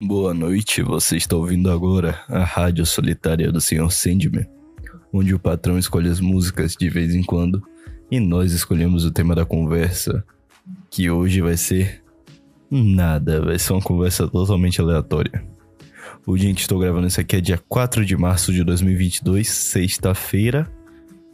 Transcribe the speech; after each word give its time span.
Boa 0.00 0.32
noite, 0.32 0.80
você 0.80 1.16
está 1.16 1.34
ouvindo 1.34 1.68
agora 1.72 2.20
a 2.28 2.44
Rádio 2.44 2.86
Solitária 2.86 3.50
do 3.50 3.60
Sr. 3.60 3.90
Sandman, 3.90 4.46
onde 5.12 5.34
o 5.34 5.40
patrão 5.40 5.76
escolhe 5.76 6.08
as 6.08 6.20
músicas 6.20 6.76
de 6.78 6.88
vez 6.88 7.16
em 7.16 7.22
quando 7.24 7.60
e 8.08 8.20
nós 8.20 8.52
escolhemos 8.52 9.04
o 9.04 9.10
tema 9.10 9.34
da 9.34 9.44
conversa, 9.44 10.24
que 10.88 11.10
hoje 11.10 11.40
vai 11.40 11.56
ser 11.56 12.00
nada, 12.70 13.44
vai 13.44 13.58
ser 13.58 13.72
uma 13.72 13.82
conversa 13.82 14.28
totalmente 14.28 14.80
aleatória. 14.80 15.44
Dia 16.28 16.50
em 16.50 16.54
que 16.54 16.60
estou 16.60 16.78
gravando 16.78 17.08
isso 17.08 17.20
aqui 17.20 17.34
é 17.34 17.40
dia 17.40 17.58
4 17.68 18.06
de 18.06 18.16
março 18.16 18.52
de 18.52 18.62
2022, 18.62 19.48
sexta-feira, 19.48 20.70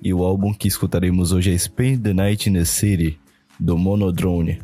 e 0.02 0.14
o 0.14 0.24
álbum 0.24 0.54
que 0.54 0.68
escutaremos 0.68 1.32
hoje 1.32 1.52
é 1.52 1.58
Spend 1.58 2.02
the 2.02 2.14
Night 2.14 2.48
in 2.48 2.54
the 2.54 2.64
City, 2.64 3.20
do 3.60 3.76
Monodrone. 3.76 4.62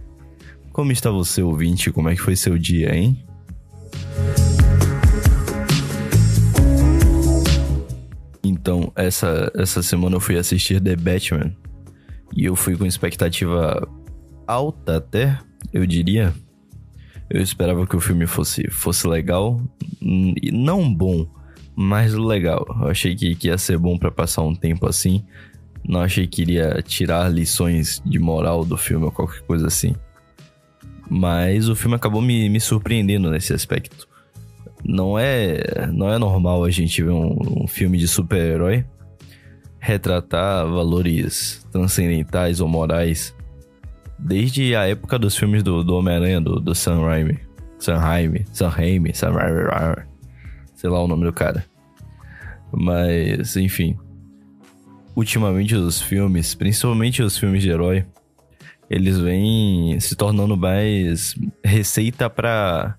Como 0.73 0.91
está 0.91 1.11
você, 1.11 1.43
ouvinte? 1.43 1.93
Como 1.93 2.09
é 2.09 2.15
que 2.15 2.23
foi 2.23 2.35
seu 2.35 2.57
dia, 2.57 2.97
hein? 2.97 3.23
Então, 8.43 8.93
essa, 8.95 9.51
essa 9.55 9.83
semana 9.83 10.17
eu 10.17 10.21
fui 10.21 10.37
assistir 10.37 10.81
The 10.81 10.97
Batman. 10.97 11.53
E 12.37 12.45
eu 12.45 12.55
fui 12.55 12.77
com 12.77 12.87
expectativa 12.87 13.89
alta 14.47 14.97
até, 14.97 15.39
eu 15.73 15.87
diria. 15.87 16.35
Eu 17.29 17.41
esperava 17.41 17.87
que 17.87 17.97
o 17.97 18.01
filme 18.01 18.27
fosse, 18.27 18.69
fosse 18.71 19.07
legal. 19.07 19.61
Não 20.01 20.93
bom, 20.93 21.27
mas 21.77 22.15
legal. 22.15 22.67
Eu 22.81 22.89
achei 22.89 23.15
que, 23.15 23.35
que 23.35 23.49
ia 23.49 23.57
ser 23.57 23.79
bom 23.79 23.97
para 23.97 24.11
passar 24.11 24.43
um 24.43 24.55
tempo 24.55 24.87
assim. 24.87 25.25
Não 25.85 26.01
achei 26.01 26.27
que 26.27 26.43
iria 26.43 26.83
tirar 26.83 27.29
lições 27.29 28.03
de 28.05 28.19
moral 28.19 28.65
do 28.65 28.77
filme 28.77 29.07
ou 29.07 29.13
qualquer 29.13 29.41
coisa 29.43 29.69
assim. 29.69 29.95
Mas 31.11 31.69
o 31.69 31.75
filme 31.75 31.97
acabou 31.97 32.23
me, 32.23 32.49
me 32.49 32.61
surpreendendo 32.61 33.31
nesse 33.31 33.53
aspecto. 33.53 34.09
Não 34.85 35.19
é, 35.19 35.89
não 35.93 36.11
é 36.11 36.17
normal 36.17 36.65
a 36.65 36.71
gente 36.71 37.03
ver 37.03 37.11
um, 37.11 37.65
um 37.65 37.67
filme 37.67 37.99
de 37.99 38.09
super-herói 38.09 38.85
retratar 39.81 40.67
valores 40.67 41.67
transcendentais 41.73 42.61
ou 42.61 42.69
morais 42.69 43.35
desde 44.19 44.77
a 44.77 44.87
época 44.87 45.19
dos 45.19 45.37
filmes 45.37 45.63
do, 45.63 45.83
do 45.83 45.97
Homem-Aranha, 45.97 46.41
do, 46.41 46.61
do 46.61 46.75
Sam 46.75 47.01
Raimi. 47.01 47.39
Sam 47.79 47.97
Raimi, 47.97 48.45
Sam 48.53 48.69
Raimi, 48.69 49.15
Sam 49.15 49.33
Raimi, 49.33 50.07
sei 50.75 50.91
lá 50.91 51.03
o 51.03 51.09
nome 51.09 51.25
do 51.25 51.33
cara. 51.33 51.65
Mas, 52.71 53.57
enfim. 53.57 53.97
Ultimamente 55.17 55.75
os 55.75 56.01
filmes, 56.01 56.55
principalmente 56.55 57.23
os 57.23 57.37
filmes 57.37 57.63
de 57.63 57.71
herói, 57.71 58.05
eles 58.91 59.19
vêm 59.19 59.99
se 60.01 60.17
tornando 60.17 60.57
mais 60.57 61.37
receita 61.65 62.29
para 62.29 62.97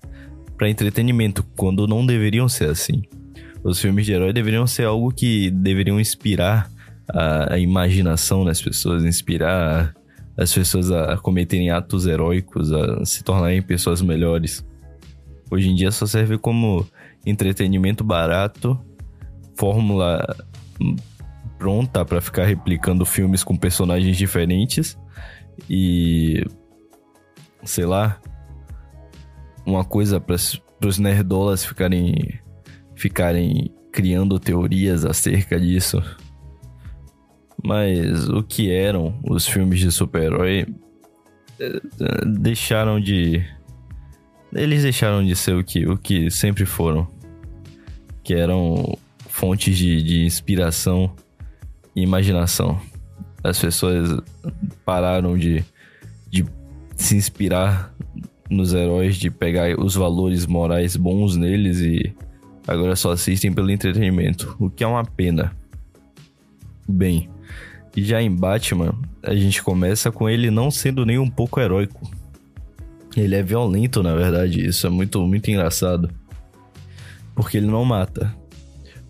para 0.56 0.70
entretenimento, 0.70 1.42
quando 1.56 1.88
não 1.88 2.06
deveriam 2.06 2.48
ser 2.48 2.70
assim. 2.70 3.02
Os 3.64 3.80
filmes 3.80 4.06
de 4.06 4.12
herói 4.12 4.32
deveriam 4.32 4.64
ser 4.64 4.84
algo 4.84 5.10
que 5.10 5.50
deveriam 5.50 5.98
inspirar 5.98 6.70
a, 7.12 7.54
a 7.54 7.58
imaginação 7.58 8.44
das 8.44 8.62
pessoas, 8.62 9.04
inspirar 9.04 9.92
as 10.36 10.54
pessoas 10.54 10.90
a 10.92 11.16
cometerem 11.16 11.70
atos 11.70 12.06
heróicos, 12.06 12.72
a 12.72 13.04
se 13.04 13.24
tornarem 13.24 13.60
pessoas 13.60 14.00
melhores. 14.00 14.64
Hoje 15.50 15.68
em 15.68 15.74
dia 15.74 15.90
só 15.90 16.06
serve 16.06 16.38
como 16.38 16.86
entretenimento 17.26 18.04
barato, 18.04 18.78
fórmula 19.56 20.24
pronta 21.58 22.04
para 22.04 22.20
ficar 22.20 22.44
replicando 22.44 23.04
filmes 23.04 23.42
com 23.42 23.56
personagens 23.56 24.16
diferentes 24.16 24.96
e 25.68 26.44
sei 27.64 27.86
lá, 27.86 28.20
uma 29.64 29.84
coisa 29.84 30.20
para 30.20 30.36
os 30.84 30.98
nerdolas 30.98 31.64
ficarem 31.64 32.40
ficarem 32.94 33.70
criando 33.90 34.38
teorias 34.38 35.04
acerca 35.04 35.58
disso. 35.58 36.02
Mas 37.62 38.28
o 38.28 38.42
que 38.42 38.72
eram 38.72 39.20
os 39.22 39.46
filmes 39.46 39.78
de 39.78 39.92
super-herói 39.92 40.66
eh, 41.60 41.80
deixaram 42.26 43.00
de 43.00 43.44
eles 44.52 44.82
deixaram 44.82 45.24
de 45.24 45.34
ser 45.34 45.54
o 45.54 45.64
que 45.64 45.86
o 45.86 45.96
que 45.96 46.30
sempre 46.30 46.66
foram, 46.66 47.06
que 48.22 48.34
eram 48.34 48.98
fontes 49.28 49.76
de, 49.78 50.02
de 50.02 50.24
inspiração 50.24 51.14
e 51.94 52.02
imaginação. 52.02 52.80
As 53.42 53.58
pessoas 53.58 54.20
pararam 54.84 55.36
de, 55.36 55.64
de 56.30 56.46
se 56.96 57.16
inspirar 57.16 57.92
nos 58.48 58.72
heróis, 58.74 59.16
de 59.16 59.30
pegar 59.30 59.78
os 59.78 59.94
valores 59.94 60.46
morais 60.46 60.96
bons 60.96 61.36
neles 61.36 61.80
e 61.80 62.14
agora 62.66 62.94
só 62.94 63.12
assistem 63.12 63.52
pelo 63.52 63.70
entretenimento, 63.70 64.54
o 64.60 64.70
que 64.70 64.84
é 64.84 64.86
uma 64.86 65.04
pena. 65.04 65.56
Bem, 66.86 67.28
já 67.96 68.22
em 68.22 68.30
Batman, 68.30 68.94
a 69.22 69.34
gente 69.34 69.62
começa 69.62 70.10
com 70.10 70.28
ele 70.28 70.50
não 70.50 70.70
sendo 70.70 71.04
nem 71.04 71.18
um 71.18 71.28
pouco 71.28 71.60
heróico. 71.60 72.10
Ele 73.16 73.34
é 73.34 73.42
violento, 73.42 74.02
na 74.02 74.14
verdade, 74.14 74.66
isso 74.66 74.86
é 74.86 74.90
muito, 74.90 75.20
muito 75.26 75.50
engraçado. 75.50 76.10
Porque 77.34 77.56
ele 77.56 77.66
não 77.66 77.84
mata, 77.84 78.34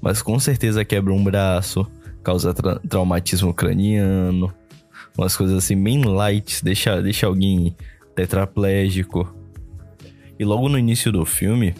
mas 0.00 0.22
com 0.22 0.38
certeza 0.38 0.84
quebra 0.84 1.12
um 1.12 1.22
braço, 1.22 1.86
causa 2.22 2.54
tra 2.54 2.78
traumatismo 2.80 3.52
craniano, 3.52 4.52
umas 5.16 5.36
coisas 5.36 5.56
assim 5.56 5.80
bem 5.80 6.02
light, 6.02 6.64
deixa, 6.64 7.00
deixa 7.02 7.26
alguém 7.26 7.76
tetraplégico. 8.14 9.34
E 10.38 10.44
logo 10.44 10.68
no 10.68 10.78
início 10.78 11.12
do 11.12 11.24
filme, 11.24 11.74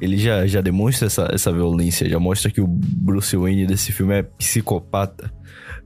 ele 0.00 0.18
já, 0.18 0.46
já 0.46 0.60
demonstra 0.60 1.06
essa, 1.06 1.28
essa 1.32 1.52
violência, 1.52 2.08
já 2.08 2.18
mostra 2.18 2.50
que 2.50 2.60
o 2.60 2.66
Bruce 2.66 3.36
Wayne 3.36 3.66
desse 3.66 3.92
filme 3.92 4.14
é 4.14 4.22
psicopata. 4.22 5.32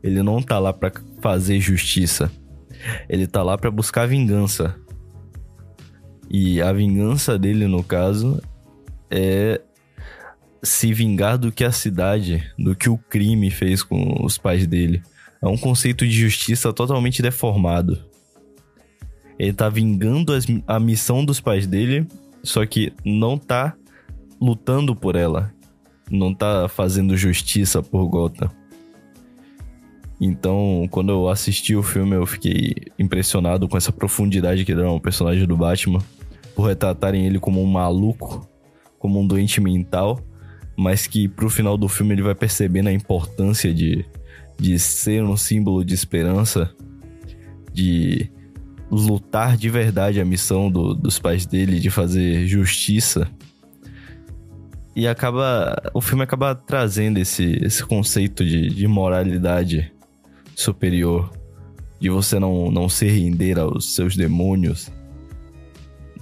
Ele 0.02 0.22
não 0.22 0.42
tá 0.42 0.58
lá 0.58 0.72
para 0.72 0.92
fazer 1.20 1.60
justiça. 1.60 2.30
Ele 3.08 3.26
tá 3.26 3.42
lá 3.42 3.56
para 3.58 3.70
buscar 3.70 4.06
vingança. 4.06 4.74
E 6.28 6.62
a 6.62 6.72
vingança 6.72 7.38
dele, 7.38 7.66
no 7.66 7.82
caso, 7.82 8.40
é 9.10 9.60
se 10.62 10.92
vingar 10.92 11.38
do 11.38 11.50
que 11.50 11.64
a 11.64 11.72
cidade, 11.72 12.44
do 12.58 12.74
que 12.74 12.88
o 12.88 12.98
crime 12.98 13.50
fez 13.50 13.82
com 13.82 14.24
os 14.24 14.36
pais 14.36 14.66
dele. 14.66 15.02
É 15.42 15.48
um 15.48 15.56
conceito 15.56 16.06
de 16.06 16.12
justiça 16.12 16.72
totalmente 16.72 17.22
deformado. 17.22 17.98
Ele 19.38 19.52
tá 19.54 19.70
vingando 19.70 20.34
as, 20.34 20.44
a 20.66 20.78
missão 20.78 21.24
dos 21.24 21.40
pais 21.40 21.66
dele, 21.66 22.06
só 22.42 22.64
que 22.66 22.92
não 23.04 23.38
tá 23.38 23.74
lutando 24.40 24.94
por 24.94 25.16
ela. 25.16 25.52
Não 26.10 26.34
tá 26.34 26.68
fazendo 26.68 27.16
justiça 27.16 27.82
por 27.82 28.06
Gotham. 28.06 28.50
Então, 30.20 30.86
quando 30.90 31.10
eu 31.10 31.28
assisti 31.30 31.74
o 31.74 31.82
filme, 31.82 32.14
eu 32.14 32.26
fiquei 32.26 32.74
impressionado 32.98 33.66
com 33.66 33.78
essa 33.78 33.90
profundidade 33.90 34.66
que 34.66 34.74
deram 34.74 34.90
ao 34.90 35.00
personagem 35.00 35.46
do 35.46 35.56
Batman. 35.56 36.02
Por 36.54 36.66
retratarem 36.66 37.24
ele 37.24 37.38
como 37.38 37.62
um 37.62 37.66
maluco, 37.66 38.46
como 38.98 39.18
um 39.18 39.26
doente 39.26 39.58
mental, 39.62 40.20
mas 40.80 41.06
que 41.06 41.28
pro 41.28 41.50
final 41.50 41.76
do 41.76 41.88
filme 41.88 42.14
ele 42.14 42.22
vai 42.22 42.34
percebendo 42.34 42.88
a 42.88 42.92
importância 42.92 43.72
de, 43.72 44.02
de 44.58 44.78
ser 44.78 45.22
um 45.22 45.36
símbolo 45.36 45.84
de 45.84 45.92
esperança, 45.92 46.74
de 47.70 48.30
lutar 48.90 49.58
de 49.58 49.68
verdade 49.68 50.22
a 50.22 50.24
missão 50.24 50.70
do, 50.70 50.94
dos 50.94 51.18
pais 51.18 51.44
dele 51.44 51.78
de 51.78 51.90
fazer 51.90 52.46
justiça. 52.46 53.30
E 54.96 55.06
acaba. 55.06 55.76
O 55.92 56.00
filme 56.00 56.24
acaba 56.24 56.54
trazendo 56.54 57.18
esse, 57.18 57.60
esse 57.62 57.84
conceito 57.84 58.42
de, 58.42 58.70
de 58.70 58.86
moralidade 58.86 59.92
superior. 60.56 61.30
De 62.00 62.08
você 62.08 62.38
não, 62.38 62.70
não 62.70 62.88
se 62.88 63.06
render 63.06 63.58
aos 63.58 63.94
seus 63.94 64.16
demônios. 64.16 64.90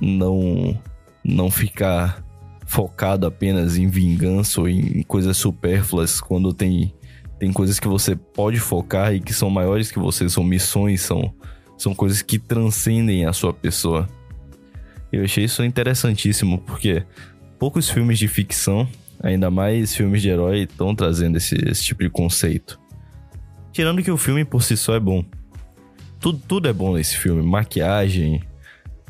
Não, 0.00 0.76
não 1.24 1.48
ficar 1.48 2.27
focado 2.68 3.26
apenas 3.26 3.76
em 3.76 3.88
vingança 3.88 4.60
ou 4.60 4.68
em 4.68 5.02
coisas 5.02 5.36
supérfluas 5.36 6.20
quando 6.20 6.52
tem, 6.52 6.94
tem 7.38 7.50
coisas 7.50 7.80
que 7.80 7.88
você 7.88 8.14
pode 8.14 8.60
focar 8.60 9.14
e 9.14 9.20
que 9.20 9.32
são 9.32 9.48
maiores 9.48 9.90
que 9.90 9.98
você, 9.98 10.28
são 10.28 10.44
missões, 10.44 11.00
são 11.00 11.34
são 11.78 11.94
coisas 11.94 12.20
que 12.20 12.38
transcendem 12.38 13.24
a 13.24 13.32
sua 13.32 13.54
pessoa. 13.54 14.08
Eu 15.12 15.24
achei 15.24 15.44
isso 15.44 15.62
interessantíssimo, 15.64 16.58
porque 16.58 17.04
poucos 17.58 17.88
filmes 17.88 18.18
de 18.18 18.26
ficção, 18.26 18.86
ainda 19.22 19.48
mais 19.50 19.94
filmes 19.94 20.20
de 20.20 20.28
herói, 20.28 20.64
estão 20.64 20.94
trazendo 20.94 21.38
esse, 21.38 21.54
esse 21.66 21.84
tipo 21.84 22.02
de 22.02 22.10
conceito. 22.10 22.78
Tirando 23.72 24.02
que 24.02 24.10
o 24.10 24.16
filme 24.16 24.44
por 24.44 24.62
si 24.62 24.76
só 24.76 24.96
é 24.96 25.00
bom. 25.00 25.24
Tudo, 26.18 26.42
tudo 26.46 26.68
é 26.68 26.72
bom 26.72 26.94
nesse 26.94 27.16
filme. 27.16 27.42
Maquiagem, 27.42 28.42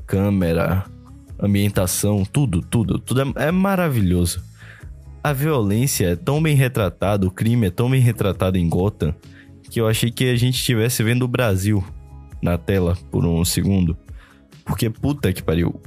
câmera, 0.07 0.85
ambientação, 1.41 2.25
tudo, 2.25 2.61
tudo. 2.61 2.99
Tudo 2.99 3.23
é, 3.23 3.49
é 3.49 3.51
maravilhoso. 3.53 4.43
A 5.23 5.33
violência 5.33 6.07
é 6.07 6.17
tão 6.17 6.43
bem 6.43 6.55
retratada, 6.55 7.27
o 7.27 7.31
crime 7.31 7.67
é 7.67 7.71
tão 7.71 7.91
bem 7.91 8.01
retratado 8.01 8.57
em 8.57 8.69
Gotham, 8.69 9.15
que 9.71 9.81
eu 9.81 9.87
achei 9.87 10.11
que 10.11 10.31
a 10.31 10.37
gente 10.37 10.55
estivesse 10.55 11.03
vendo 11.03 11.25
o 11.25 11.29
Brasil 11.29 11.85
na 12.41 12.57
tela 12.57 12.97
por 13.11 13.25
um 13.27 13.45
segundo. 13.45 13.97
Porque 14.65 14.89
puta 14.89 15.33
que 15.33 15.43
pariu. 15.43 15.81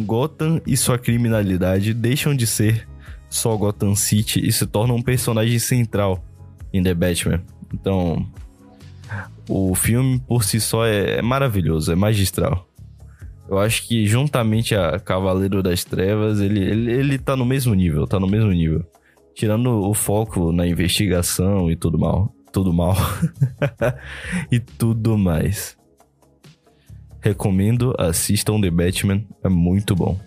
Gotham 0.00 0.60
e 0.66 0.76
sua 0.76 0.98
criminalidade 0.98 1.92
deixam 1.92 2.34
de 2.34 2.46
ser 2.46 2.88
só 3.28 3.56
Gotham 3.56 3.94
City 3.94 4.46
e 4.46 4.52
se 4.52 4.66
tornam 4.66 4.96
um 4.96 5.02
personagem 5.02 5.58
central 5.58 6.24
em 6.72 6.82
The 6.82 6.94
Batman. 6.94 7.42
Então, 7.72 8.26
o 9.48 9.74
filme 9.74 10.20
por 10.20 10.44
si 10.44 10.60
só 10.60 10.86
é, 10.86 11.18
é 11.18 11.22
maravilhoso, 11.22 11.92
é 11.92 11.96
magistral. 11.96 12.67
Eu 13.48 13.58
acho 13.58 13.86
que 13.86 14.06
juntamente 14.06 14.74
a 14.74 14.98
Cavaleiro 15.00 15.62
das 15.62 15.82
Trevas, 15.82 16.40
ele, 16.40 16.60
ele, 16.60 16.92
ele 16.92 17.18
tá 17.18 17.34
no 17.34 17.46
mesmo 17.46 17.74
nível, 17.74 18.06
tá 18.06 18.20
no 18.20 18.26
mesmo 18.26 18.50
nível. 18.50 18.84
Tirando 19.34 19.70
o 19.88 19.94
foco 19.94 20.52
na 20.52 20.66
investigação 20.66 21.70
e 21.70 21.76
tudo 21.76 21.98
mal. 21.98 22.34
Tudo 22.52 22.72
mal. 22.72 22.94
e 24.52 24.60
tudo 24.60 25.16
mais. 25.16 25.78
Recomendo, 27.20 27.94
assistam 27.98 28.60
The 28.60 28.70
Batman, 28.70 29.24
é 29.42 29.48
muito 29.48 29.94
bom. 29.96 30.18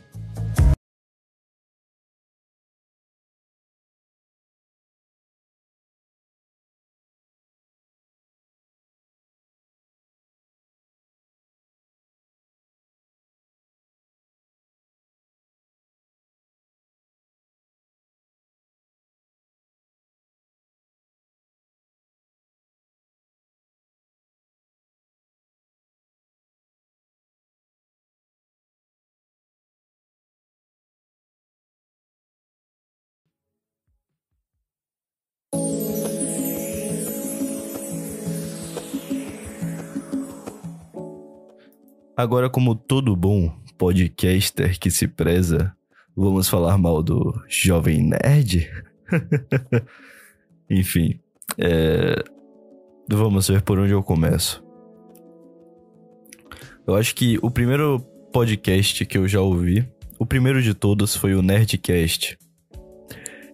Agora, 42.21 42.51
como 42.51 42.75
todo 42.75 43.15
bom 43.15 43.51
podcaster 43.79 44.77
que 44.77 44.91
se 44.91 45.07
preza, 45.07 45.75
vamos 46.15 46.47
falar 46.47 46.77
mal 46.77 47.01
do 47.01 47.33
Jovem 47.49 48.03
Nerd? 48.03 48.69
Enfim, 50.69 51.19
é... 51.57 52.23
vamos 53.09 53.47
ver 53.47 53.63
por 53.63 53.79
onde 53.79 53.93
eu 53.93 54.03
começo. 54.03 54.63
Eu 56.85 56.93
acho 56.93 57.15
que 57.15 57.39
o 57.41 57.49
primeiro 57.49 57.99
podcast 58.31 59.03
que 59.03 59.17
eu 59.17 59.27
já 59.27 59.41
ouvi, 59.41 59.83
o 60.19 60.25
primeiro 60.25 60.61
de 60.61 60.75
todos 60.75 61.15
foi 61.15 61.33
o 61.33 61.41
Nerdcast. 61.41 62.37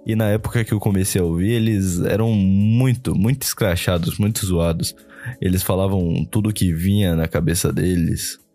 E 0.06 0.14
na 0.14 0.26
época 0.26 0.66
que 0.66 0.74
eu 0.74 0.80
comecei 0.82 1.22
a 1.22 1.24
ouvir, 1.24 1.52
eles 1.52 2.02
eram 2.02 2.34
muito, 2.34 3.16
muito 3.16 3.44
escrachados, 3.44 4.18
muito 4.18 4.46
zoados. 4.46 4.94
Eles 5.40 5.64
falavam 5.64 6.26
tudo 6.30 6.52
que 6.52 6.74
vinha 6.74 7.16
na 7.16 7.30
cabeça 7.30 7.72
deles 7.72 8.46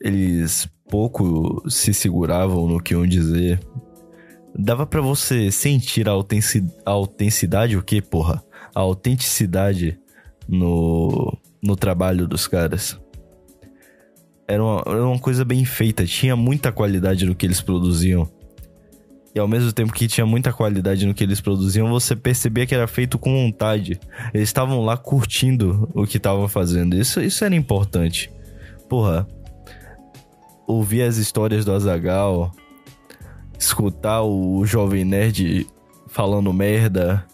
eles 0.00 0.68
pouco 0.88 1.62
se 1.68 1.92
seguravam 1.92 2.66
no 2.66 2.80
que 2.80 2.94
iam 2.94 3.06
dizer. 3.06 3.60
Dava 4.58 4.86
para 4.86 5.00
você 5.00 5.50
sentir 5.50 6.08
a, 6.08 6.12
autenticidade, 6.86 7.76
o 7.76 7.82
que, 7.82 8.00
porra? 8.02 8.42
A 8.74 8.80
autenticidade 8.80 9.98
no, 10.48 11.36
no 11.62 11.76
trabalho 11.76 12.26
dos 12.26 12.46
caras. 12.46 12.98
Era 14.46 14.64
uma, 14.64 14.82
era 14.86 15.06
uma 15.06 15.18
coisa 15.18 15.44
bem 15.44 15.64
feita, 15.64 16.06
tinha 16.06 16.34
muita 16.34 16.72
qualidade 16.72 17.26
no 17.26 17.34
que 17.34 17.44
eles 17.44 17.60
produziam. 17.60 18.28
E 19.34 19.38
ao 19.38 19.46
mesmo 19.46 19.72
tempo 19.72 19.92
que 19.92 20.08
tinha 20.08 20.26
muita 20.26 20.52
qualidade 20.52 21.06
no 21.06 21.14
que 21.14 21.22
eles 21.22 21.40
produziam, 21.40 21.88
você 21.88 22.16
percebia 22.16 22.66
que 22.66 22.74
era 22.74 22.88
feito 22.88 23.18
com 23.18 23.30
vontade. 23.30 24.00
Eles 24.32 24.48
estavam 24.48 24.80
lá 24.84 24.96
curtindo 24.96 25.88
o 25.94 26.06
que 26.06 26.16
estavam 26.16 26.48
fazendo. 26.48 26.96
Isso, 26.96 27.20
isso 27.20 27.44
era 27.44 27.54
importante. 27.54 28.32
Porra, 28.88 29.28
ouvir 30.68 31.02
as 31.02 31.16
histórias 31.16 31.64
do 31.64 31.72
Azagal, 31.72 32.52
escutar 33.58 34.22
o 34.22 34.64
Jovem 34.66 35.04
Nerd 35.04 35.66
falando 36.06 36.52
merda. 36.52 37.26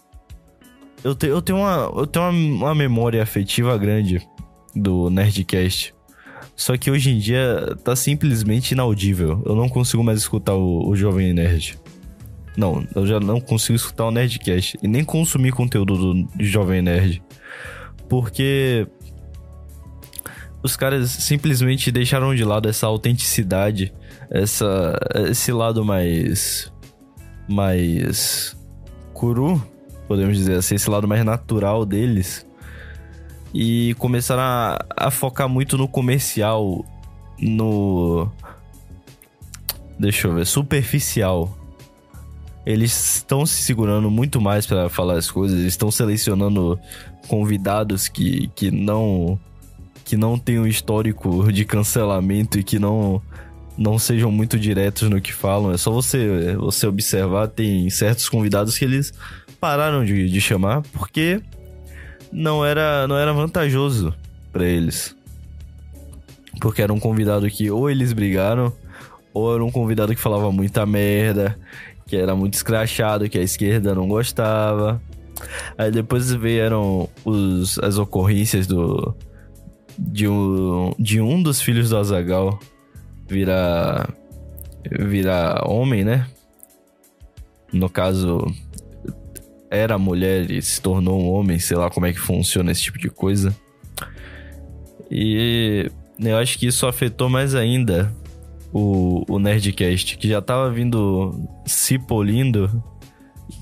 Eu, 1.03 1.13
te, 1.13 1.27
eu 1.27 1.41
tenho, 1.41 1.59
uma, 1.59 1.91
eu 1.95 2.07
tenho 2.07 2.25
uma, 2.25 2.31
uma 2.31 2.75
memória 2.75 3.21
afetiva 3.21 3.77
grande 3.77 4.25
do 4.73 5.09
Nerdcast. 5.09 5.93
Só 6.55 6.77
que 6.77 6.89
hoje 6.89 7.11
em 7.11 7.19
dia 7.19 7.77
tá 7.83 7.95
simplesmente 7.95 8.71
inaudível. 8.71 9.43
Eu 9.45 9.55
não 9.55 9.67
consigo 9.67 10.01
mais 10.01 10.19
escutar 10.19 10.55
o, 10.55 10.87
o 10.87 10.95
Jovem 10.95 11.33
Nerd. 11.33 11.77
Não, 12.55 12.87
eu 12.95 13.05
já 13.05 13.19
não 13.19 13.41
consigo 13.41 13.75
escutar 13.75 14.05
o 14.05 14.11
Nerdcast. 14.11 14.77
E 14.81 14.87
nem 14.87 15.03
consumir 15.03 15.51
conteúdo 15.51 16.13
do 16.13 16.27
Jovem 16.39 16.81
Nerd. 16.81 17.21
Porque 18.07 18.87
os 20.65 20.75
caras 20.75 21.11
simplesmente 21.11 21.91
deixaram 21.91 22.33
de 22.33 22.43
lado 22.43 22.67
essa 22.67 22.87
autenticidade, 22.87 23.93
essa, 24.31 24.97
esse 25.29 25.51
lado 25.51 25.85
mais. 25.85 26.73
mais. 27.47 28.57
curu, 29.13 29.63
podemos 30.07 30.35
dizer 30.35 30.57
assim, 30.57 30.73
esse 30.73 30.89
lado 30.89 31.07
mais 31.07 31.23
natural 31.23 31.85
deles. 31.85 32.47
E 33.53 33.93
começaram 33.99 34.41
a, 34.41 34.85
a 34.97 35.11
focar 35.11 35.47
muito 35.47 35.77
no 35.77 35.87
comercial, 35.87 36.83
no. 37.39 38.27
Deixa 39.99 40.27
eu 40.27 40.33
ver, 40.33 40.47
superficial. 40.47 41.55
Eles 42.65 43.17
estão 43.17 43.45
se 43.45 43.61
segurando 43.61 44.09
muito 44.09 44.41
mais 44.41 44.65
para 44.65 44.89
falar 44.89 45.19
as 45.19 45.29
coisas, 45.29 45.59
eles 45.59 45.73
estão 45.73 45.91
selecionando 45.91 46.79
convidados 47.27 48.07
que, 48.07 48.47
que 48.55 48.71
não 48.71 49.39
que 50.05 50.15
não 50.15 50.37
tenham 50.37 50.67
histórico 50.67 51.51
de 51.51 51.65
cancelamento 51.65 52.59
e 52.59 52.63
que 52.63 52.77
não 52.79 53.21
não 53.77 53.99
sejam 53.99 54.31
muito 54.31 54.57
diretos 54.57 55.09
no 55.09 55.19
que 55.19 55.33
falam. 55.33 55.71
É 55.71 55.77
só 55.77 55.91
você 55.91 56.55
você 56.55 56.87
observar, 56.87 57.47
tem 57.47 57.89
certos 57.89 58.29
convidados 58.29 58.77
que 58.77 58.85
eles 58.85 59.11
pararam 59.59 60.05
de, 60.05 60.29
de 60.29 60.39
chamar 60.39 60.83
porque 60.93 61.41
não 62.31 62.63
era 62.63 63.07
não 63.07 63.17
era 63.17 63.33
vantajoso 63.33 64.13
para 64.53 64.63
eles. 64.63 65.15
Porque 66.61 66.81
era 66.81 66.93
um 66.93 66.99
convidado 66.99 67.49
que 67.49 67.69
ou 67.69 67.89
eles 67.89 68.13
brigaram, 68.13 68.71
ou 69.33 69.53
era 69.53 69.65
um 69.65 69.71
convidado 69.71 70.15
que 70.15 70.21
falava 70.21 70.51
muita 70.51 70.85
merda, 70.85 71.57
que 72.05 72.15
era 72.15 72.35
muito 72.35 72.53
escrachado, 72.53 73.27
que 73.27 73.37
a 73.37 73.41
esquerda 73.41 73.93
não 73.93 74.07
gostava. 74.07 75.01
Aí 75.77 75.91
depois 75.91 76.31
vieram 76.31 77.09
os, 77.25 77.77
as 77.79 77.97
ocorrências 77.97 78.65
do, 78.65 79.13
de 79.97 80.27
um, 80.27 80.93
de 80.99 81.21
um 81.21 81.41
dos 81.41 81.61
filhos 81.61 81.89
do 81.89 81.97
Azagal 81.97 82.59
virar 83.27 84.13
virar 84.89 85.67
homem, 85.67 86.03
né? 86.03 86.27
No 87.73 87.89
caso, 87.89 88.45
era 89.69 89.97
mulher 89.97 90.49
e 90.49 90.61
se 90.61 90.81
tornou 90.81 91.19
um 91.19 91.29
homem, 91.31 91.59
sei 91.59 91.75
lá 91.75 91.89
como 91.89 92.05
é 92.05 92.13
que 92.13 92.19
funciona 92.19 92.71
esse 92.71 92.83
tipo 92.83 92.99
de 92.99 93.09
coisa. 93.09 93.55
E 95.09 95.89
eu 96.19 96.37
acho 96.37 96.57
que 96.57 96.67
isso 96.67 96.87
afetou 96.87 97.29
mais 97.29 97.55
ainda 97.55 98.13
o, 98.71 99.23
o 99.27 99.39
Nerdcast, 99.39 100.17
que 100.17 100.27
já 100.27 100.41
tava 100.41 100.69
vindo 100.71 101.33
se 101.65 101.97
polindo, 101.97 102.83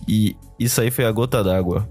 e 0.07 0.35
isso 0.59 0.81
aí 0.81 0.91
foi 0.91 1.05
a 1.05 1.11
gota 1.11 1.43
d'água. 1.43 1.89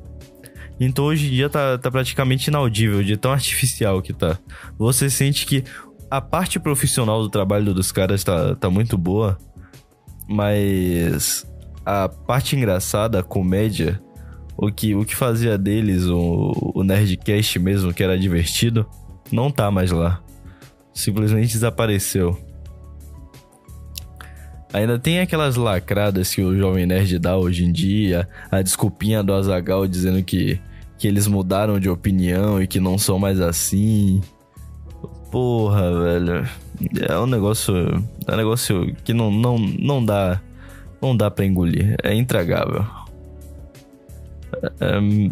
Então 0.81 1.05
hoje 1.05 1.27
em 1.27 1.31
dia 1.31 1.49
tá, 1.49 1.79
tá 1.79 1.91
praticamente 1.91 2.49
inaudível 2.49 3.03
de 3.03 3.17
tão 3.17 3.31
artificial 3.33 4.01
que 4.03 4.13
tá. 4.13 4.39
Você 4.79 5.09
sente 5.09 5.47
que 5.47 5.65
a 6.11 6.21
parte 6.21 6.59
profissional 6.59 7.23
do 7.23 7.31
trabalho 7.31 7.73
dos 7.73 7.91
caras 7.91 8.23
tá, 8.23 8.55
tá 8.55 8.69
muito 8.69 8.99
boa, 8.99 9.39
mas 10.29 11.47
a 11.85 12.09
parte 12.09 12.55
engraçada, 12.55 13.21
a 13.21 13.23
comédia, 13.23 14.01
o 14.57 14.71
que, 14.71 14.95
o 14.95 15.05
que 15.05 15.17
fazia 15.17 15.57
deles 15.57 16.05
o, 16.05 16.73
o 16.75 16.85
Nerdcast 16.85 17.59
mesmo, 17.59 17.95
que 17.95 18.03
era 18.03 18.19
divertido, 18.19 18.87
não 19.31 19.51
tá 19.51 19.71
mais 19.71 19.91
lá. 19.91 20.23
Simplesmente 20.93 21.53
desapareceu. 21.53 22.39
Ainda 24.73 24.99
tem 24.99 25.21
aquelas 25.21 25.57
lacradas 25.57 26.35
que 26.35 26.43
o 26.43 26.57
Jovem 26.57 26.87
Nerd 26.87 27.19
dá 27.19 27.37
hoje 27.37 27.65
em 27.65 27.73
dia, 27.73 28.29
a 28.51 28.63
desculpinha 28.63 29.23
do 29.23 29.35
Azagal 29.35 29.87
dizendo 29.87 30.23
que 30.23 30.61
que 31.03 31.09
eles 31.09 31.27
mudaram 31.27 31.81
de 31.81 31.89
opinião 31.89 32.63
e 32.63 32.67
que 32.69 32.79
não 32.79 32.97
são 32.97 33.19
mais 33.19 33.41
assim. 33.41 34.23
Porra, 35.33 36.01
velho. 36.01 36.49
É 37.09 37.19
um 37.19 37.27
negócio. 37.27 37.75
É 38.25 38.33
um 38.33 38.37
negócio 38.37 38.95
que 39.03 39.13
não, 39.13 39.29
não, 39.29 39.59
não 39.59 40.05
dá. 40.05 40.41
Não 41.03 41.17
dá 41.17 41.29
pra 41.29 41.45
engolir. 41.45 41.97
É 42.05 42.15
intragável. 42.15 42.87
É, 44.81 45.31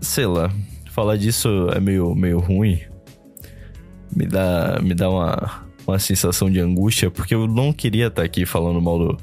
sei 0.00 0.26
lá. 0.26 0.50
Falar 0.90 1.16
disso 1.16 1.68
é 1.72 1.78
meio, 1.78 2.12
meio 2.16 2.40
ruim. 2.40 2.80
Me 4.12 4.26
dá, 4.26 4.80
me 4.82 4.92
dá 4.92 5.08
uma, 5.08 5.66
uma 5.90 5.98
sensação 5.98 6.50
de 6.50 6.60
angústia, 6.60 7.10
porque 7.10 7.34
eu 7.34 7.46
não 7.46 7.72
queria 7.72 8.06
estar 8.06 8.22
aqui 8.22 8.46
falando 8.46 8.80
mal 8.80 8.98
do, 8.98 9.18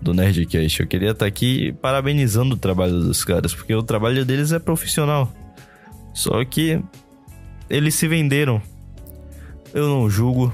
do 0.00 0.14
Nerdcast. 0.14 0.80
Eu 0.80 0.86
queria 0.86 1.10
estar 1.10 1.26
aqui 1.26 1.72
parabenizando 1.80 2.54
o 2.54 2.58
trabalho 2.58 3.00
dos 3.00 3.24
caras, 3.24 3.54
porque 3.54 3.74
o 3.74 3.82
trabalho 3.82 4.24
deles 4.24 4.52
é 4.52 4.58
profissional. 4.58 5.32
Só 6.12 6.44
que 6.44 6.82
eles 7.68 7.94
se 7.94 8.08
venderam. 8.08 8.60
Eu 9.74 9.88
não 9.88 10.08
julgo 10.08 10.52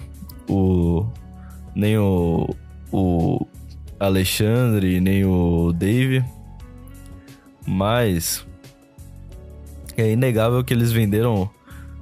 o 0.49 1.07
nem 1.75 1.97
o, 1.97 2.55
o 2.91 3.47
Alexandre, 3.99 5.01
nem 5.01 5.25
o 5.25 5.73
Dave, 5.73 6.25
mas 7.67 8.47
é 9.97 10.11
inegável 10.11 10.63
que 10.65 10.75
eles 10.75 10.93
venderam 10.93 11.49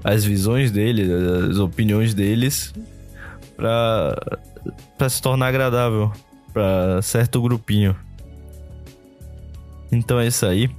as 0.02 0.25
visões 0.25 0.71
deles, 0.71 1.11
as 1.11 1.59
opiniões 1.59 2.14
deles 2.14 2.73
para 3.61 5.09
se 5.09 5.21
tornar 5.21 5.49
agradável 5.49 6.12
para 6.52 7.00
certo 7.02 7.40
grupinho. 7.40 7.95
Então 9.93 10.19
é 10.19 10.26
isso 10.26 10.47
aí. 10.47 10.71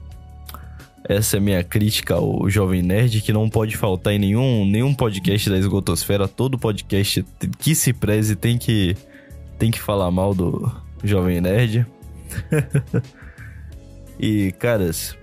Essa 1.03 1.37
é 1.37 1.39
minha 1.39 1.63
crítica 1.63 2.15
ao 2.15 2.49
Jovem 2.49 2.81
Nerd, 2.81 3.21
que 3.21 3.33
não 3.33 3.49
pode 3.49 3.75
faltar 3.75 4.13
em 4.13 4.19
nenhum, 4.19 4.65
nenhum 4.65 4.93
podcast 4.93 5.49
da 5.49 5.57
Esgotosfera. 5.57 6.27
Todo 6.27 6.57
podcast 6.57 7.25
que 7.59 7.73
se 7.75 7.91
preze 7.91 8.35
tem 8.35 8.57
que, 8.57 8.95
tem 9.57 9.71
que 9.71 9.81
falar 9.81 10.11
mal 10.11 10.33
do 10.33 10.71
Jovem 11.03 11.41
Nerd. 11.41 11.85
e, 14.19 14.53
caras, 14.53 15.17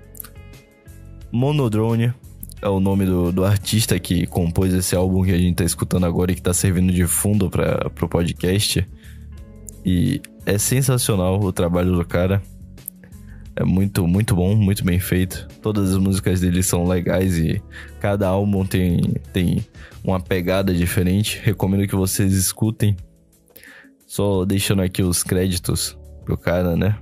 Monodrone 1.31 2.13
é 2.61 2.69
o 2.69 2.81
nome 2.81 3.07
do, 3.07 3.31
do 3.31 3.45
artista 3.45 3.99
que 3.99 4.27
compôs 4.27 4.73
esse 4.75 4.97
álbum 4.97 5.23
que 5.23 5.33
a 5.33 5.39
gente 5.39 5.57
tá 5.57 5.65
escutando 5.65 6.07
agora 6.07 6.33
e 6.33 6.35
que 6.35 6.43
tá 6.43 6.53
servindo 6.53 6.93
de 6.93 7.07
fundo 7.07 7.49
para 7.51 7.89
pro 7.91 8.09
podcast. 8.09 8.87
E 9.85 10.21
é 10.45 10.59
sensacional 10.59 11.41
o 11.41 11.53
trabalho 11.53 11.93
do 11.95 12.05
cara. 12.05 12.43
É 13.55 13.65
muito, 13.65 14.07
muito 14.07 14.37
bom, 14.37 14.55
muito 14.55 14.85
bem 14.85 15.01
feito. 15.01 15.49
Todas 15.61 15.91
as 15.91 15.99
músicas 15.99 16.41
dele 16.41 16.63
são 16.63 16.87
legais 16.87 17.37
e 17.39 17.63
cada 18.01 18.29
álbum 18.29 18.65
tem, 18.65 19.01
tem 19.33 19.67
uma 20.03 20.21
pegada 20.21 20.73
diferente. 20.73 21.41
Recomendo 21.43 21.89
que 21.89 21.97
vocês 21.97 22.33
escutem. 22.35 22.97
Só 24.07 24.45
deixando 24.45 24.83
aqui 24.83 25.03
os 25.03 25.23
créditos 25.23 25.99
pro 26.25 26.37
cara, 26.37 26.77
né? 26.77 26.99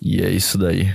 E 0.00 0.20
é 0.20 0.30
isso 0.30 0.58
daí. 0.58 0.92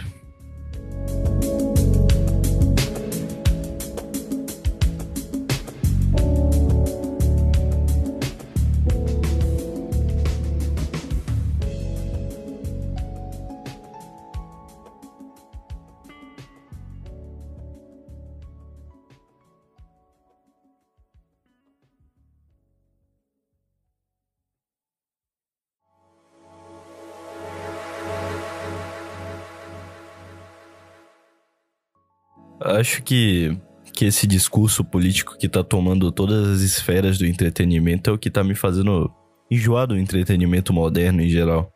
Acho 32.78 33.02
que, 33.02 33.58
que 33.92 34.06
esse 34.06 34.28
discurso 34.28 34.86
político 34.86 35.36
que 35.36 35.50
tá 35.50 35.64
tomando 35.64 36.12
todas 36.12 36.48
as 36.48 36.62
esferas 36.62 37.18
do 37.18 37.26
entretenimento 37.26 38.12
é 38.12 38.14
o 38.14 38.20
que 38.20 38.30
tá 38.30 38.44
me 38.44 38.54
fazendo 38.54 39.12
enjoar 39.50 39.88
do 39.88 39.98
entretenimento 39.98 40.72
moderno 40.72 41.24
em 41.24 41.28
geral. 41.28 41.74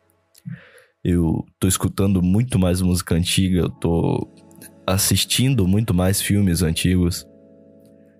Eu 1.02 1.44
tô 1.58 1.66
escutando 1.66 2.22
muito 2.22 2.56
mais 2.56 2.80
música 2.80 3.16
antiga, 3.16 3.62
eu 3.62 3.68
tô 3.68 4.32
assistindo 4.86 5.66
muito 5.66 5.92
mais 5.92 6.22
filmes 6.22 6.62
antigos. 6.62 7.26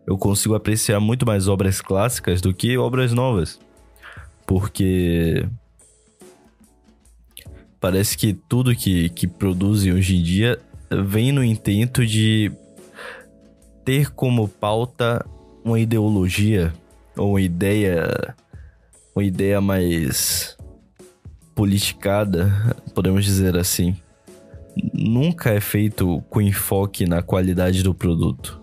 Eu 0.04 0.18
consigo 0.18 0.56
apreciar 0.56 0.98
muito 0.98 1.24
mais 1.24 1.46
obras 1.46 1.80
clássicas 1.80 2.40
do 2.40 2.52
que 2.52 2.76
obras 2.76 3.12
novas. 3.12 3.60
Porque 4.44 5.46
parece 7.78 8.18
que 8.18 8.34
tudo 8.34 8.74
que, 8.74 9.08
que 9.10 9.28
produzem 9.28 9.92
hoje 9.92 10.16
em 10.16 10.22
dia 10.24 10.58
vem 10.90 11.30
no 11.30 11.44
intento 11.44 12.04
de 12.04 12.50
ter 13.84 14.10
como 14.10 14.48
pauta 14.48 15.24
uma 15.64 15.78
ideologia 15.78 16.72
ou 17.16 17.30
uma 17.30 17.40
ideia 17.40 18.34
uma 19.14 19.24
ideia 19.24 19.60
mais 19.60 20.56
politicada, 21.54 22.74
podemos 22.94 23.24
dizer 23.24 23.56
assim, 23.56 23.94
nunca 24.94 25.50
é 25.50 25.60
feito 25.60 26.22
com 26.30 26.40
enfoque 26.40 27.06
na 27.06 27.22
qualidade 27.22 27.82
do 27.82 27.94
produto. 27.94 28.60